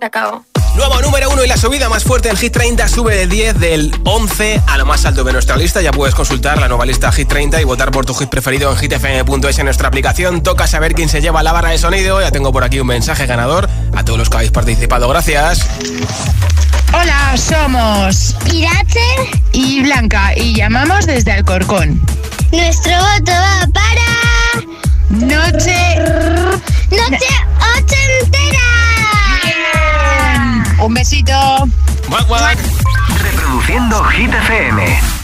Se 0.00 0.06
acabó. 0.06 0.51
Nuevo 0.74 1.02
número 1.02 1.28
uno 1.30 1.44
y 1.44 1.48
la 1.48 1.58
subida 1.58 1.90
más 1.90 2.02
fuerte 2.02 2.30
en 2.30 2.36
Hit 2.36 2.52
30 2.52 2.88
sube 2.88 3.14
de 3.14 3.26
10 3.26 3.58
del 3.58 3.94
11 4.04 4.62
a 4.66 4.78
lo 4.78 4.86
más 4.86 5.04
alto 5.04 5.22
de 5.22 5.32
nuestra 5.32 5.56
lista. 5.56 5.82
Ya 5.82 5.90
puedes 5.90 6.14
consultar 6.14 6.58
la 6.58 6.68
nueva 6.68 6.86
lista 6.86 7.12
Hit 7.12 7.28
30 7.28 7.60
y 7.60 7.64
votar 7.64 7.90
por 7.90 8.06
tu 8.06 8.14
hit 8.14 8.30
preferido 8.30 8.70
en 8.72 8.78
hitfm.es 8.78 9.58
en 9.58 9.64
nuestra 9.66 9.88
aplicación. 9.88 10.42
Toca 10.42 10.66
saber 10.66 10.94
quién 10.94 11.10
se 11.10 11.20
lleva 11.20 11.42
la 11.42 11.52
barra 11.52 11.70
de 11.70 11.78
sonido. 11.78 12.20
Ya 12.20 12.30
tengo 12.30 12.52
por 12.52 12.64
aquí 12.64 12.80
un 12.80 12.86
mensaje 12.86 13.26
ganador 13.26 13.68
a 13.94 14.04
todos 14.04 14.18
los 14.18 14.30
que 14.30 14.36
habéis 14.38 14.52
participado. 14.52 15.08
Gracias. 15.08 15.66
Hola, 16.94 17.36
somos 17.36 18.34
Irache 18.50 19.00
y 19.52 19.82
Blanca 19.82 20.32
y 20.36 20.54
llamamos 20.54 21.06
desde 21.06 21.32
Alcorcón. 21.32 22.00
Nuestro 22.50 22.92
voto 22.92 23.32
va 23.32 23.66
para 23.72 24.02
Noche. 25.10 25.96
Noche 26.90 27.28
Ochentera. 27.76 28.81
Un 30.82 30.94
besito. 30.94 31.32
Guac, 32.08 32.26
guac. 32.26 32.58
Reproduciendo 33.20 34.02
Hit 34.02 34.34
FM. 34.34 35.21